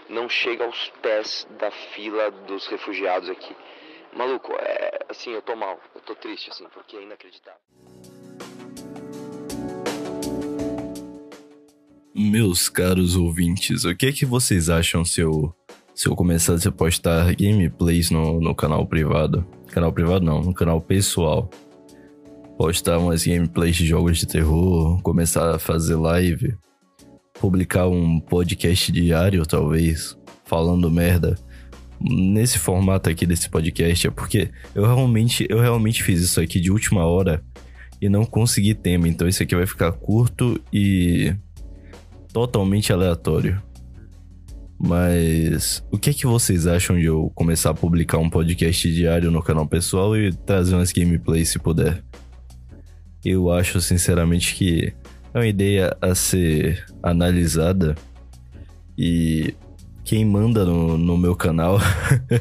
não 0.09 0.27
chega 0.27 0.65
aos 0.65 0.91
pés 1.01 1.47
da 1.59 1.71
fila 1.71 2.31
dos 2.47 2.67
refugiados 2.67 3.29
aqui. 3.29 3.55
Maluco, 4.15 4.51
é 4.53 5.05
assim, 5.07 5.31
eu 5.31 5.41
tô 5.41 5.55
mal, 5.55 5.79
eu 5.93 6.01
tô 6.01 6.15
triste 6.15 6.49
assim, 6.49 6.65
porque 6.73 6.97
é 6.97 7.03
inacreditável. 7.03 7.59
Meus 12.13 12.67
caros 12.67 13.15
ouvintes, 13.15 13.85
o 13.85 13.95
que 13.95 14.07
é 14.07 14.11
que 14.11 14.25
vocês 14.25 14.69
acham 14.69 15.05
se 15.05 15.21
eu, 15.21 15.53
se 15.93 16.07
eu 16.07 16.15
começasse 16.15 16.67
a 16.67 16.71
postar 16.71 17.33
gameplays 17.35 18.09
no, 18.09 18.41
no 18.41 18.55
canal 18.55 18.85
privado? 18.87 19.45
Canal 19.67 19.93
privado 19.93 20.25
não, 20.25 20.41
no 20.41 20.53
canal 20.53 20.81
pessoal. 20.81 21.49
Postar 22.57 22.97
umas 22.97 23.25
gameplays 23.25 23.75
de 23.75 23.85
jogos 23.85 24.17
de 24.17 24.27
terror, 24.27 25.01
começar 25.01 25.55
a 25.55 25.59
fazer 25.59 25.95
live 25.95 26.57
publicar 27.39 27.87
um 27.87 28.19
podcast 28.19 28.91
diário, 28.91 29.45
talvez, 29.45 30.17
falando 30.45 30.91
merda 30.91 31.37
nesse 31.99 32.57
formato 32.57 33.09
aqui 33.09 33.25
desse 33.25 33.49
podcast 33.49 34.07
é 34.07 34.11
porque 34.11 34.49
eu 34.73 34.85
realmente, 34.85 35.45
eu 35.49 35.59
realmente 35.59 36.01
fiz 36.01 36.21
isso 36.21 36.39
aqui 36.39 36.59
de 36.59 36.71
última 36.71 37.05
hora 37.05 37.43
e 38.01 38.07
não 38.07 38.25
consegui 38.25 38.73
tema, 38.73 39.07
então 39.07 39.27
isso 39.27 39.43
aqui 39.43 39.53
vai 39.53 39.65
ficar 39.65 39.91
curto 39.91 40.59
e 40.71 41.35
totalmente 42.31 42.93
aleatório. 42.93 43.61
Mas 44.81 45.83
o 45.91 45.97
que 45.97 46.09
é 46.09 46.13
que 46.13 46.25
vocês 46.25 46.65
acham 46.65 46.97
de 46.97 47.03
eu 47.03 47.29
começar 47.35 47.71
a 47.71 47.73
publicar 47.73 48.17
um 48.17 48.29
podcast 48.29 48.89
diário 48.93 49.29
no 49.29 49.43
canal 49.43 49.67
pessoal 49.67 50.15
e 50.15 50.31
trazer 50.31 50.73
umas 50.73 50.93
gameplays 50.93 51.49
se 51.49 51.59
puder? 51.59 52.01
Eu 53.25 53.51
acho 53.51 53.81
sinceramente 53.81 54.55
que 54.55 54.93
é 55.33 55.37
uma 55.37 55.47
ideia 55.47 55.95
a 56.01 56.15
ser 56.15 56.85
analisada 57.03 57.95
e 58.97 59.53
quem 60.03 60.25
manda 60.25 60.65
no, 60.65 60.97
no 60.97 61.17
meu 61.17 61.35
canal. 61.35 61.77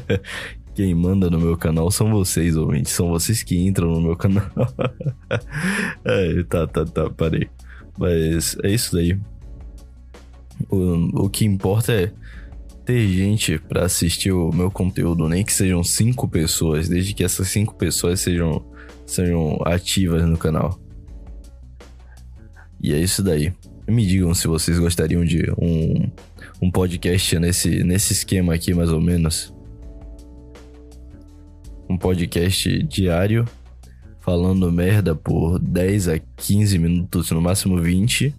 quem 0.73 0.95
manda 0.95 1.29
no 1.29 1.39
meu 1.39 1.55
canal 1.55 1.91
são 1.91 2.09
vocês, 2.09 2.55
ouvintes. 2.55 2.91
São 2.91 3.09
vocês 3.09 3.43
que 3.43 3.57
entram 3.57 3.91
no 3.91 4.01
meu 4.01 4.15
canal. 4.15 4.49
é, 6.03 6.43
tá, 6.43 6.65
tá, 6.65 6.85
tá, 6.85 7.09
parei. 7.09 7.47
Mas 7.97 8.57
é 8.63 8.71
isso 8.71 8.95
daí. 8.95 9.19
O, 10.69 11.25
o 11.25 11.29
que 11.29 11.45
importa 11.45 11.93
é 11.93 12.11
ter 12.85 13.07
gente 13.07 13.59
para 13.59 13.85
assistir 13.85 14.31
o 14.31 14.51
meu 14.51 14.71
conteúdo, 14.71 15.29
nem 15.29 15.45
que 15.45 15.53
sejam 15.53 15.83
cinco 15.83 16.27
pessoas, 16.27 16.89
desde 16.89 17.13
que 17.13 17.23
essas 17.23 17.47
cinco 17.49 17.75
pessoas 17.75 18.19
sejam, 18.19 18.65
sejam 19.05 19.59
ativas 19.63 20.25
no 20.25 20.37
canal. 20.37 20.79
E 22.81 22.93
é 22.93 22.99
isso 22.99 23.21
daí. 23.21 23.53
Me 23.87 24.05
digam 24.05 24.33
se 24.33 24.47
vocês 24.47 24.77
gostariam 24.79 25.25
de 25.25 25.51
um, 25.59 26.09
um 26.61 26.71
podcast 26.71 27.37
nesse, 27.39 27.83
nesse 27.83 28.13
esquema 28.13 28.53
aqui, 28.53 28.73
mais 28.73 28.91
ou 28.91 29.01
menos. 29.01 29.53
Um 31.89 31.97
podcast 31.97 32.83
diário, 32.83 33.45
falando 34.19 34.71
merda 34.71 35.15
por 35.15 35.57
10 35.59 36.07
a 36.07 36.19
15 36.19 36.77
minutos, 36.77 37.31
no 37.31 37.41
máximo 37.41 37.81
20. 37.81 38.33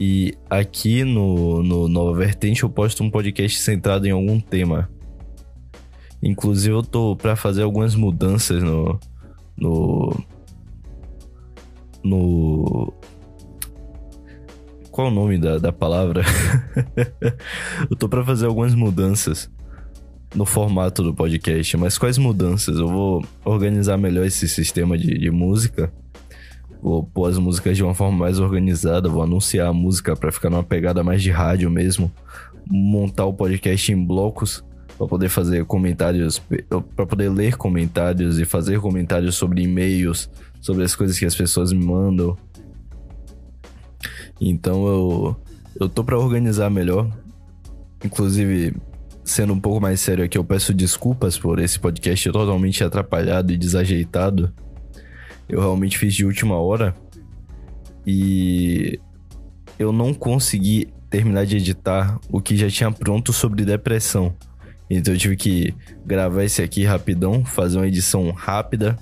E 0.00 0.34
aqui 0.48 1.04
no, 1.04 1.62
no 1.62 1.86
Nova 1.86 2.18
Vertente 2.18 2.62
eu 2.62 2.70
posto 2.70 3.04
um 3.04 3.10
podcast 3.10 3.58
centrado 3.58 4.06
em 4.06 4.10
algum 4.10 4.40
tema. 4.40 4.90
Inclusive 6.22 6.74
eu 6.74 6.82
tô 6.82 7.14
para 7.14 7.36
fazer 7.36 7.62
algumas 7.62 7.94
mudanças 7.94 8.62
no. 8.62 8.98
No. 9.56 10.24
No 12.02 12.92
qual 15.00 15.08
o 15.08 15.10
nome 15.10 15.38
da, 15.38 15.56
da 15.56 15.72
palavra? 15.72 16.22
eu 17.88 17.96
tô 17.96 18.06
para 18.06 18.22
fazer 18.22 18.44
algumas 18.44 18.74
mudanças 18.74 19.50
no 20.34 20.44
formato 20.44 21.02
do 21.02 21.14
podcast, 21.14 21.74
mas 21.78 21.96
quais 21.96 22.18
mudanças? 22.18 22.76
Eu 22.78 22.86
vou 22.86 23.24
organizar 23.42 23.96
melhor 23.96 24.26
esse 24.26 24.46
sistema 24.46 24.98
de, 24.98 25.18
de 25.18 25.30
música. 25.30 25.90
Vou 26.82 27.02
pôr 27.02 27.30
as 27.30 27.38
músicas 27.38 27.78
de 27.78 27.82
uma 27.82 27.94
forma 27.94 28.18
mais 28.18 28.38
organizada, 28.38 29.08
vou 29.08 29.22
anunciar 29.22 29.68
a 29.68 29.72
música 29.72 30.14
para 30.14 30.30
ficar 30.30 30.50
numa 30.50 30.62
pegada 30.62 31.02
mais 31.02 31.22
de 31.22 31.30
rádio 31.30 31.70
mesmo. 31.70 32.12
Montar 32.70 33.24
o 33.24 33.32
podcast 33.32 33.90
em 33.90 34.04
blocos 34.04 34.62
para 34.98 35.06
poder 35.06 35.30
fazer 35.30 35.64
comentários, 35.64 36.42
para 36.94 37.06
poder 37.06 37.30
ler 37.30 37.56
comentários 37.56 38.38
e 38.38 38.44
fazer 38.44 38.78
comentários 38.80 39.34
sobre 39.34 39.62
e-mails, 39.62 40.28
sobre 40.60 40.84
as 40.84 40.94
coisas 40.94 41.18
que 41.18 41.24
as 41.24 41.34
pessoas 41.34 41.72
me 41.72 41.82
mandam. 41.82 42.36
Então 44.40 44.86
eu, 44.86 45.36
eu 45.78 45.88
tô 45.88 46.02
para 46.02 46.18
organizar 46.18 46.70
melhor. 46.70 47.10
Inclusive, 48.04 48.74
sendo 49.22 49.52
um 49.52 49.60
pouco 49.60 49.80
mais 49.80 50.00
sério 50.00 50.24
aqui, 50.24 50.38
eu 50.38 50.44
peço 50.44 50.72
desculpas 50.72 51.38
por 51.38 51.58
esse 51.58 51.78
podcast 51.78 52.30
totalmente 52.32 52.82
atrapalhado 52.82 53.52
e 53.52 53.58
desajeitado. 53.58 54.52
Eu 55.48 55.60
realmente 55.60 55.98
fiz 55.98 56.14
de 56.14 56.24
última 56.24 56.56
hora. 56.56 56.94
E 58.06 58.98
eu 59.78 59.92
não 59.92 60.14
consegui 60.14 60.88
terminar 61.10 61.44
de 61.44 61.56
editar 61.56 62.18
o 62.30 62.40
que 62.40 62.56
já 62.56 62.70
tinha 62.70 62.90
pronto 62.90 63.32
sobre 63.32 63.64
depressão. 63.64 64.34
Então 64.88 65.14
eu 65.14 65.18
tive 65.18 65.36
que 65.36 65.74
gravar 66.04 66.44
esse 66.44 66.62
aqui 66.62 66.84
rapidão, 66.84 67.44
fazer 67.44 67.78
uma 67.78 67.86
edição 67.86 68.30
rápida 68.30 68.98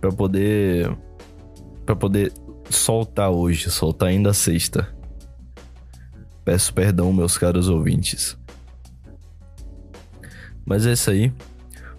para 0.00 0.10
poder 0.10 0.94
para 1.84 1.94
poder 1.94 2.32
soltar 2.70 3.30
hoje, 3.30 3.70
soltar 3.70 4.08
ainda 4.08 4.32
sexta. 4.32 4.88
Peço 6.44 6.72
perdão, 6.72 7.12
meus 7.12 7.36
caros 7.36 7.68
ouvintes. 7.68 8.36
Mas 10.64 10.86
é 10.86 10.92
isso 10.92 11.10
aí. 11.10 11.32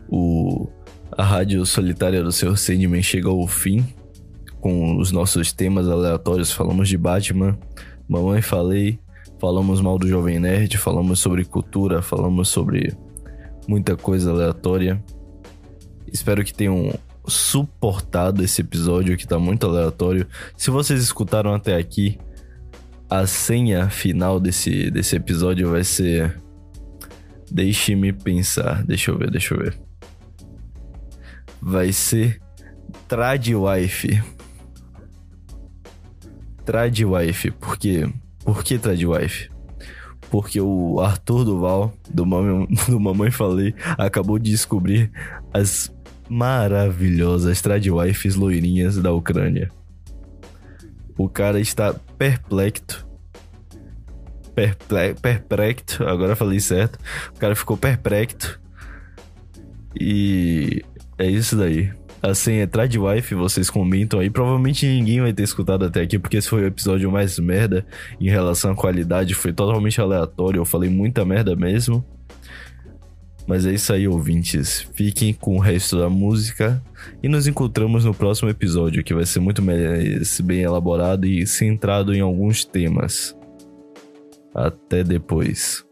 O, 0.09 0.69
a 1.11 1.23
Rádio 1.23 1.65
Solitária 1.65 2.23
do 2.23 2.31
Sr. 2.31 2.57
Sandman 2.57 3.01
chega 3.01 3.29
ao 3.29 3.47
fim 3.47 3.85
com 4.59 4.97
os 4.97 5.11
nossos 5.11 5.51
temas 5.51 5.87
aleatórios. 5.87 6.51
Falamos 6.51 6.89
de 6.89 6.97
Batman, 6.97 7.57
Mamãe 8.07 8.41
Falei, 8.41 8.99
falamos 9.39 9.81
mal 9.81 9.97
do 9.97 10.07
Jovem 10.07 10.39
Nerd, 10.39 10.77
falamos 10.77 11.19
sobre 11.19 11.43
cultura, 11.43 12.01
falamos 12.01 12.49
sobre 12.49 12.95
muita 13.67 13.95
coisa 13.95 14.31
aleatória. 14.31 15.03
Espero 16.11 16.43
que 16.43 16.53
tenham 16.53 16.93
suportado 17.27 18.43
esse 18.43 18.61
episódio 18.61 19.17
que 19.17 19.27
tá 19.27 19.37
muito 19.37 19.65
aleatório. 19.65 20.27
Se 20.55 20.69
vocês 20.69 21.01
escutaram 21.01 21.53
até 21.53 21.75
aqui, 21.75 22.17
a 23.09 23.27
senha 23.27 23.89
final 23.89 24.39
desse, 24.39 24.89
desse 24.89 25.15
episódio 25.15 25.71
vai 25.71 25.83
ser 25.83 26.35
Deixe-me 27.49 28.11
pensar. 28.11 28.83
Deixa 28.83 29.11
eu 29.11 29.17
ver, 29.17 29.31
deixa 29.31 29.55
eu 29.55 29.59
ver. 29.59 29.79
Vai 31.61 31.91
ser 31.91 32.41
Tradwife. 33.07 34.21
Tradwife. 36.65 37.51
Por 37.51 37.77
quê? 37.77 38.09
Por 38.43 38.63
que 38.63 38.77
Tradwife? 38.77 39.49
Porque 40.29 40.59
o 40.59 40.99
Arthur 40.99 41.45
Duval, 41.45 41.93
do 42.09 42.25
Mamãe, 42.25 42.67
do 42.87 42.99
Mamãe 42.99 43.31
Falei, 43.31 43.73
acabou 43.97 44.37
de 44.37 44.51
descobrir 44.51 45.09
as 45.53 45.89
maravilhosas 46.29 47.61
Tradwifes 47.61 48.35
loirinhas 48.35 48.97
da 48.97 49.11
Ucrânia. 49.11 49.69
O 51.17 51.27
cara 51.27 51.59
está 51.59 51.93
perplexo. 52.17 53.05
Perple 54.53 55.13
perplexo, 55.21 56.03
agora 56.03 56.35
falei 56.35 56.59
certo. 56.59 56.97
O 57.35 57.39
cara 57.39 57.55
ficou 57.55 57.77
perplexo. 57.77 58.59
E 59.99 60.83
é 61.17 61.27
isso 61.27 61.55
daí. 61.55 61.91
A 62.21 62.33
senha 62.33 62.63
é 62.63 62.67
Tradwife, 62.67 63.35
vocês 63.35 63.69
comentam 63.69 64.19
aí. 64.19 64.29
Provavelmente 64.29 64.85
ninguém 64.87 65.21
vai 65.21 65.31
ter 65.31 65.43
escutado 65.43 65.85
até 65.85 66.01
aqui, 66.01 66.17
porque 66.17 66.37
esse 66.37 66.49
foi 66.49 66.63
o 66.63 66.67
episódio 66.67 67.11
mais 67.11 67.37
merda 67.37 67.85
em 68.19 68.29
relação 68.29 68.71
à 68.71 68.75
qualidade. 68.75 69.35
Foi 69.35 69.53
totalmente 69.53 70.01
aleatório, 70.01 70.59
eu 70.59 70.65
falei 70.65 70.89
muita 70.89 71.23
merda 71.23 71.55
mesmo. 71.55 72.03
Mas 73.47 73.65
é 73.65 73.73
isso 73.73 73.93
aí, 73.93 74.07
ouvintes. 74.07 74.85
Fiquem 74.93 75.33
com 75.33 75.55
o 75.55 75.59
resto 75.59 75.97
da 75.97 76.09
música 76.09 76.83
e 77.23 77.29
nos 77.29 77.47
encontramos 77.47 78.03
no 78.03 78.13
próximo 78.13 78.49
episódio, 78.49 79.03
que 79.03 79.13
vai 79.13 79.25
ser 79.25 79.39
muito 79.39 79.61
mais 79.61 80.41
bem 80.41 80.61
elaborado 80.61 81.25
e 81.25 81.47
centrado 81.47 82.13
em 82.13 82.19
alguns 82.19 82.65
temas. 82.65 83.33
Até 84.53 85.01
depois. 85.01 85.86